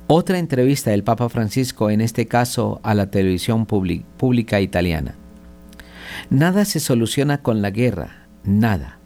Otra 0.08 0.38
entrevista 0.38 0.92
del 0.92 1.06
Papa 1.06 1.30
Francisco, 1.30 1.90
en 1.90 2.02
este 2.02 2.26
caso 2.26 2.82
a 2.84 2.94
la 2.94 3.10
televisión 3.10 3.66
pública 3.66 4.60
italiana. 4.60 5.16
Nada 6.30 6.66
se 6.66 6.82
soluciona 6.82 7.42
con 7.42 7.62
la 7.62 7.70
guerra, 7.70 8.28
nada. 8.44 9.00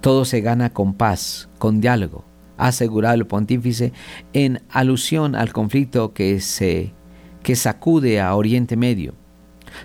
Todo 0.00 0.24
se 0.24 0.40
gana 0.40 0.70
con 0.70 0.94
paz, 0.94 1.48
con 1.60 1.80
diálogo, 1.80 2.24
ha 2.58 2.66
asegurado 2.66 3.14
el 3.14 3.28
pontífice 3.28 3.92
en 4.32 4.60
alusión 4.70 5.36
al 5.36 5.52
conflicto 5.52 6.12
que, 6.14 6.40
se, 6.40 6.92
que 7.44 7.54
sacude 7.54 8.20
a 8.20 8.34
Oriente 8.34 8.76
Medio. 8.76 9.14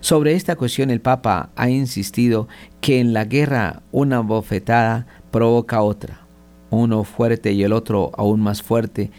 Sobre 0.01 0.33
esta 0.33 0.55
cuestión 0.55 0.89
el 0.89 1.01
Papa 1.01 1.49
ha 1.55 1.69
insistido 1.69 2.47
que 2.81 2.99
en 2.99 3.13
la 3.13 3.25
guerra 3.25 3.81
una 3.91 4.19
bofetada 4.19 5.07
provoca 5.31 5.81
otra, 5.81 6.21
uno 6.69 7.03
fuerte 7.03 7.51
y 7.51 7.63
el 7.63 7.73
otro 7.73 8.11
aún 8.17 8.39
más 8.39 8.61
fuerte, 8.61 9.11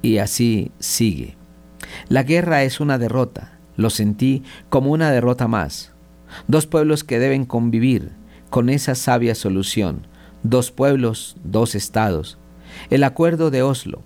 y 0.00 0.18
así 0.18 0.72
sigue. 0.78 1.36
La 2.08 2.22
guerra 2.22 2.62
es 2.62 2.80
una 2.80 2.98
derrota, 2.98 3.58
lo 3.76 3.90
sentí 3.90 4.42
como 4.68 4.90
una 4.90 5.10
derrota 5.10 5.48
más. 5.48 5.92
Dos 6.48 6.66
pueblos 6.66 7.04
que 7.04 7.18
deben 7.18 7.44
convivir 7.44 8.12
con 8.50 8.68
esa 8.68 8.94
sabia 8.94 9.34
solución. 9.34 10.06
Dos 10.42 10.70
pueblos, 10.70 11.36
dos 11.44 11.74
estados. 11.74 12.38
El 12.90 13.04
acuerdo 13.04 13.50
de 13.50 13.62
Oslo. 13.62 14.02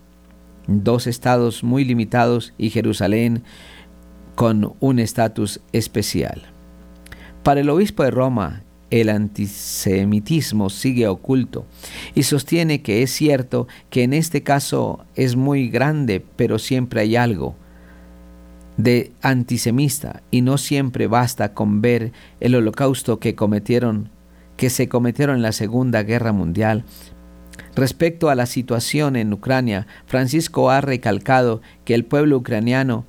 Dos 0.67 1.07
estados 1.07 1.63
muy 1.63 1.85
limitados 1.85 2.53
y 2.59 2.71
Jerusalén 2.71 3.45
con 4.37 4.75
un 4.79 5.01
estatus 5.01 5.61
especial. 5.73 6.43
Para 7.43 7.61
el 7.61 7.71
obispo 7.71 8.05
de 8.05 8.13
Roma, 8.13 8.63
el 8.91 9.09
antisemitismo 9.09 10.71
sigue 10.71 11.09
oculto 11.09 11.67
y 12.15 12.23
sostiene 12.23 12.83
que 12.83 13.03
es 13.03 13.11
cierto 13.11 13.67
que 13.91 14.05
en 14.05 14.13
este 14.13 14.45
caso 14.45 15.05
es 15.17 15.35
muy 15.35 15.69
grande, 15.69 16.25
pero 16.37 16.61
siempre 16.61 17.01
hay 17.01 17.17
algo 17.17 17.57
de 18.77 19.13
antisemista 19.23 20.23
y 20.31 20.43
no 20.43 20.59
siempre 20.59 21.07
basta 21.07 21.55
con 21.55 21.81
ver 21.81 22.13
el 22.39 22.55
holocausto 22.55 23.19
que 23.19 23.35
cometieron 23.35 24.11
que 24.57 24.71
se 24.71 24.89
cometieron 24.89 25.37
en 25.37 25.43
la 25.43 25.53
Segunda 25.53 26.03
Guerra 26.03 26.33
Mundial. 26.33 26.85
Respecto 27.75 28.31
a 28.31 28.35
la 28.35 28.47
situación 28.47 29.17
en 29.17 29.35
Ucrania, 29.35 29.87
Francisco 30.07 30.71
ha 30.71 30.81
recalcado 30.81 31.61
que 31.85 31.95
el 31.95 32.07
pueblo 32.07 32.39
ucraniano 32.39 33.05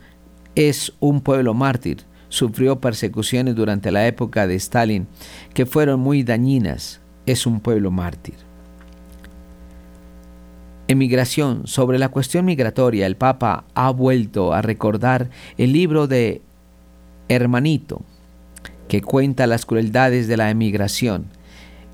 es 0.58 0.92
un 1.00 1.22
pueblo 1.22 1.54
mártir, 1.54 2.00
sufrió 2.30 2.80
persecuciones 2.80 3.56
durante 3.56 3.92
la 3.92 4.08
época 4.08 4.48
de 4.48 4.56
Stalin 4.56 5.08
que 5.54 5.68
fueron 5.68 6.00
muy 6.00 6.24
dañinas, 6.24 7.00
es 7.28 7.46
un 7.46 7.60
pueblo 7.60 7.92
mártir. 7.92 8.34
Emigración. 10.88 11.68
Sobre 11.68 12.00
la 12.00 12.10
cuestión 12.10 12.46
migratoria, 12.46 13.06
el 13.06 13.18
Papa 13.18 13.66
ha 13.76 13.92
vuelto 13.92 14.54
a 14.54 14.64
recordar 14.64 15.30
el 15.58 15.74
libro 15.74 16.08
de 16.08 16.42
Hermanito, 17.28 18.02
que 18.88 19.02
cuenta 19.02 19.46
las 19.48 19.66
crueldades 19.66 20.28
de 20.28 20.38
la 20.38 20.50
emigración. 20.50 21.28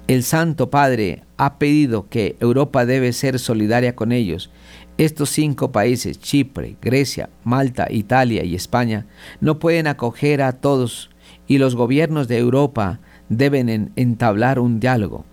El 0.07 0.23
Santo 0.23 0.69
Padre 0.69 1.23
ha 1.37 1.57
pedido 1.57 2.09
que 2.09 2.35
Europa 2.41 2.85
debe 2.85 3.13
ser 3.13 3.39
solidaria 3.39 3.95
con 3.95 4.11
ellos. 4.11 4.49
Estos 4.97 5.29
cinco 5.29 5.71
países, 5.71 6.19
Chipre, 6.19 6.75
Grecia, 6.81 7.29
Malta, 7.45 7.87
Italia 7.89 8.43
y 8.43 8.53
España, 8.53 9.05
no 9.39 9.59
pueden 9.59 9.87
acoger 9.87 10.41
a 10.41 10.51
todos 10.51 11.09
y 11.47 11.57
los 11.57 11.75
gobiernos 11.75 12.27
de 12.27 12.37
Europa 12.37 12.99
deben 13.29 13.91
entablar 13.95 14.59
un 14.59 14.81
diálogo. 14.81 15.23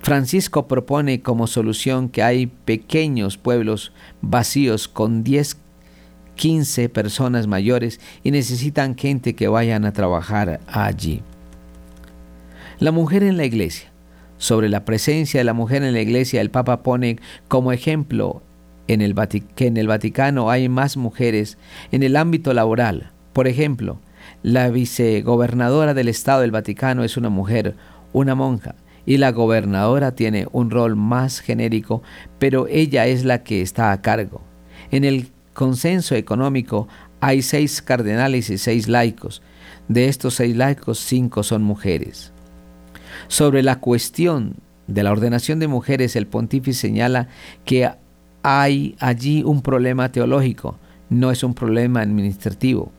Francisco 0.00 0.68
propone 0.68 1.22
como 1.22 1.46
solución 1.46 2.10
que 2.10 2.22
hay 2.22 2.46
pequeños 2.46 3.38
pueblos 3.38 3.92
vacíos 4.20 4.88
con 4.88 5.24
10, 5.24 5.56
15 6.36 6.88
personas 6.90 7.46
mayores 7.46 7.98
y 8.22 8.30
necesitan 8.30 8.96
gente 8.96 9.34
que 9.34 9.48
vayan 9.48 9.86
a 9.86 9.92
trabajar 9.94 10.60
allí. 10.66 11.22
La 12.78 12.92
mujer 12.92 13.22
en 13.22 13.38
la 13.38 13.46
iglesia. 13.46 13.91
Sobre 14.42 14.68
la 14.68 14.84
presencia 14.84 15.38
de 15.38 15.44
la 15.44 15.52
mujer 15.52 15.84
en 15.84 15.92
la 15.92 16.00
iglesia, 16.00 16.40
el 16.40 16.50
Papa 16.50 16.82
pone 16.82 17.20
como 17.46 17.70
ejemplo 17.70 18.42
en 18.88 19.00
el 19.00 19.14
que 19.54 19.68
en 19.68 19.76
el 19.76 19.86
Vaticano 19.86 20.50
hay 20.50 20.68
más 20.68 20.96
mujeres 20.96 21.58
en 21.92 22.02
el 22.02 22.16
ámbito 22.16 22.52
laboral. 22.52 23.12
Por 23.32 23.46
ejemplo, 23.46 24.00
la 24.42 24.68
vicegobernadora 24.70 25.94
del 25.94 26.08
Estado 26.08 26.40
del 26.40 26.50
Vaticano 26.50 27.04
es 27.04 27.16
una 27.16 27.28
mujer, 27.28 27.76
una 28.12 28.34
monja, 28.34 28.74
y 29.06 29.18
la 29.18 29.30
gobernadora 29.30 30.16
tiene 30.16 30.48
un 30.50 30.72
rol 30.72 30.96
más 30.96 31.38
genérico, 31.38 32.02
pero 32.40 32.66
ella 32.66 33.06
es 33.06 33.24
la 33.24 33.44
que 33.44 33.62
está 33.62 33.92
a 33.92 34.02
cargo. 34.02 34.42
En 34.90 35.04
el 35.04 35.28
consenso 35.54 36.16
económico 36.16 36.88
hay 37.20 37.42
seis 37.42 37.80
cardenales 37.80 38.50
y 38.50 38.58
seis 38.58 38.88
laicos. 38.88 39.40
De 39.86 40.08
estos 40.08 40.34
seis 40.34 40.56
laicos, 40.56 40.98
cinco 40.98 41.44
son 41.44 41.62
mujeres. 41.62 42.32
Sobre 43.32 43.62
la 43.62 43.80
cuestión 43.80 44.56
de 44.86 45.02
la 45.02 45.10
ordenación 45.10 45.58
de 45.58 45.66
mujeres, 45.66 46.16
el 46.16 46.26
pontífice 46.26 46.78
señala 46.78 47.28
que 47.64 47.88
hay 48.42 48.94
allí 48.98 49.42
un 49.42 49.62
problema 49.62 50.12
teológico, 50.12 50.76
no 51.08 51.30
es 51.30 51.42
un 51.42 51.54
problema 51.54 52.02
administrativo. 52.02 52.92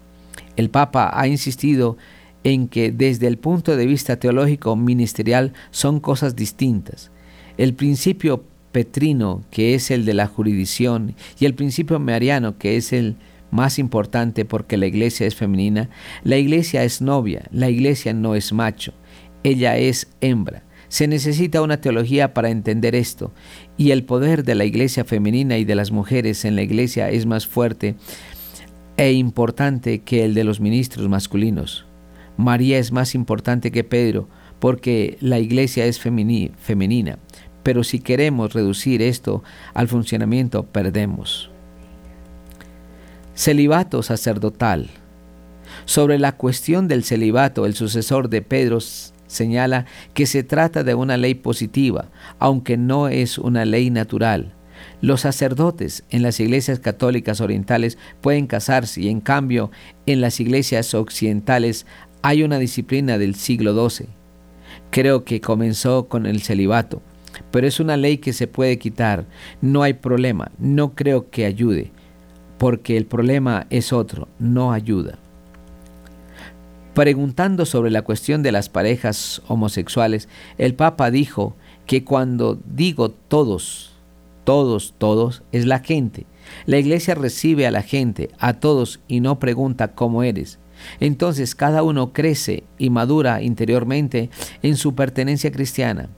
El 0.55 0.71
Papa 0.71 1.11
ha 1.13 1.27
insistido 1.27 1.97
en 2.43 2.67
que 2.67 2.91
desde 2.91 3.27
el 3.27 3.37
punto 3.37 3.77
de 3.77 3.85
vista 3.85 4.15
teológico 4.15 4.75
ministerial 4.75 5.53
son 5.69 5.99
cosas 5.99 6.35
distintas. 6.35 7.11
El 7.59 7.75
principio 7.75 8.43
petrino, 8.71 9.43
que 9.51 9.75
es 9.75 9.91
el 9.91 10.03
de 10.03 10.15
la 10.15 10.25
jurisdicción, 10.25 11.13
y 11.39 11.45
el 11.45 11.53
principio 11.53 11.99
mariano, 11.99 12.57
que 12.57 12.75
es 12.75 12.91
el 12.91 13.17
más 13.51 13.77
importante 13.77 14.45
porque 14.45 14.77
la 14.77 14.87
iglesia 14.87 15.27
es 15.27 15.35
femenina, 15.35 15.91
la 16.23 16.37
iglesia 16.37 16.83
es 16.83 17.03
novia, 17.03 17.43
la 17.51 17.69
iglesia 17.69 18.11
no 18.13 18.33
es 18.33 18.51
macho, 18.51 18.93
ella 19.43 19.77
es 19.77 20.07
hembra. 20.21 20.63
Se 20.87 21.07
necesita 21.07 21.61
una 21.61 21.81
teología 21.81 22.33
para 22.33 22.49
entender 22.49 22.93
esto, 22.93 23.33
y 23.77 23.91
el 23.91 24.03
poder 24.03 24.43
de 24.43 24.55
la 24.55 24.65
iglesia 24.65 25.03
femenina 25.05 25.57
y 25.57 25.65
de 25.65 25.75
las 25.75 25.91
mujeres 25.91 26.45
en 26.45 26.55
la 26.55 26.61
iglesia 26.61 27.09
es 27.09 27.25
más 27.25 27.47
fuerte 27.47 27.95
e 28.95 29.11
importante 29.13 30.01
que 30.01 30.23
el 30.23 30.35
de 30.35 30.43
los 30.43 30.59
ministros 30.59 31.09
masculinos. 31.09 31.85
María 32.37 32.77
es 32.77 32.91
más 32.91 33.15
importante 33.15 33.71
que 33.71 33.83
Pedro 33.83 34.27
porque 34.59 35.17
la 35.19 35.39
iglesia 35.39 35.85
es 35.85 35.99
femenina, 35.99 37.17
pero 37.63 37.83
si 37.83 37.99
queremos 37.99 38.53
reducir 38.53 39.01
esto 39.01 39.43
al 39.73 39.87
funcionamiento, 39.87 40.63
perdemos. 40.63 41.49
Celibato 43.35 44.03
sacerdotal. 44.03 44.89
Sobre 45.85 46.19
la 46.19 46.33
cuestión 46.33 46.87
del 46.87 47.03
celibato, 47.03 47.65
el 47.65 47.73
sucesor 47.73 48.29
de 48.29 48.41
Pedro 48.41 48.77
señala 49.33 49.85
que 50.13 50.25
se 50.25 50.43
trata 50.43 50.83
de 50.83 50.95
una 50.95 51.17
ley 51.17 51.35
positiva, 51.35 52.09
aunque 52.39 52.77
no 52.77 53.07
es 53.07 53.37
una 53.37 53.65
ley 53.65 53.89
natural. 53.89 54.53
Los 55.01 55.21
sacerdotes 55.21 56.03
en 56.09 56.23
las 56.23 56.39
iglesias 56.39 56.79
católicas 56.79 57.41
orientales 57.41 57.97
pueden 58.21 58.47
casarse 58.47 59.01
y 59.01 59.09
en 59.09 59.21
cambio 59.21 59.71
en 60.05 60.21
las 60.21 60.39
iglesias 60.39 60.93
occidentales 60.93 61.85
hay 62.21 62.43
una 62.43 62.57
disciplina 62.57 63.17
del 63.17 63.35
siglo 63.35 63.89
XII. 63.89 64.07
Creo 64.91 65.23
que 65.23 65.41
comenzó 65.41 66.07
con 66.07 66.25
el 66.25 66.41
celibato, 66.41 67.01
pero 67.51 67.67
es 67.67 67.79
una 67.79 67.97
ley 67.97 68.17
que 68.17 68.33
se 68.33 68.47
puede 68.47 68.79
quitar. 68.79 69.25
No 69.61 69.83
hay 69.83 69.93
problema, 69.93 70.51
no 70.57 70.95
creo 70.95 71.29
que 71.29 71.45
ayude, 71.45 71.91
porque 72.57 72.95
el 72.95 73.05
problema 73.05 73.67
es 73.69 73.91
otro, 73.91 74.29
no 74.39 74.71
ayuda. 74.71 75.19
Preguntando 76.93 77.65
sobre 77.65 77.89
la 77.89 78.03
cuestión 78.03 78.43
de 78.43 78.51
las 78.51 78.69
parejas 78.69 79.41
homosexuales, 79.47 80.29
el 80.59 80.75
Papa 80.75 81.09
dijo 81.09 81.55
que 81.87 82.03
cuando 82.03 82.59
digo 82.65 83.09
todos, 83.09 83.93
todos, 84.43 84.93
todos, 84.99 85.41
es 85.51 85.65
la 85.65 85.79
gente. 85.79 86.27
La 86.65 86.77
iglesia 86.77 87.15
recibe 87.15 87.65
a 87.65 87.71
la 87.71 87.81
gente, 87.81 88.29
a 88.37 88.53
todos, 88.53 88.99
y 89.07 89.21
no 89.21 89.39
pregunta 89.39 89.93
cómo 89.95 90.21
eres. 90.21 90.59
Entonces 90.99 91.55
cada 91.55 91.81
uno 91.81 92.13
crece 92.13 92.63
y 92.77 92.91
madura 92.91 93.41
interiormente 93.41 94.29
en 94.61 94.77
su 94.77 94.93
pertenencia 94.93 95.51
cristiana. 95.51 96.09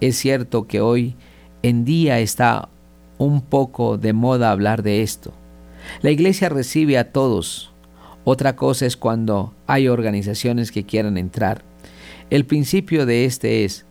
Es 0.00 0.16
cierto 0.16 0.66
que 0.66 0.80
hoy 0.80 1.16
en 1.62 1.84
día 1.84 2.18
está 2.20 2.70
un 3.18 3.42
poco 3.42 3.98
de 3.98 4.14
moda 4.14 4.50
hablar 4.50 4.82
de 4.82 5.02
esto. 5.02 5.34
La 6.00 6.10
iglesia 6.10 6.48
recibe 6.48 6.96
a 6.96 7.12
todos. 7.12 7.73
Otra 8.24 8.56
cosa 8.56 8.86
es 8.86 8.96
cuando 8.96 9.52
hay 9.66 9.86
organizaciones 9.88 10.72
que 10.72 10.84
quieran 10.84 11.18
entrar. 11.18 11.62
El 12.30 12.46
principio 12.46 13.04
de 13.04 13.26
este 13.26 13.64
es, 13.64 13.84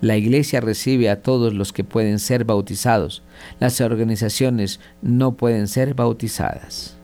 la 0.00 0.16
iglesia 0.16 0.60
recibe 0.60 1.10
a 1.10 1.22
todos 1.22 1.52
los 1.52 1.72
que 1.72 1.84
pueden 1.84 2.18
ser 2.18 2.44
bautizados. 2.44 3.22
Las 3.60 3.80
organizaciones 3.80 4.80
no 5.02 5.32
pueden 5.32 5.68
ser 5.68 5.94
bautizadas. 5.94 6.94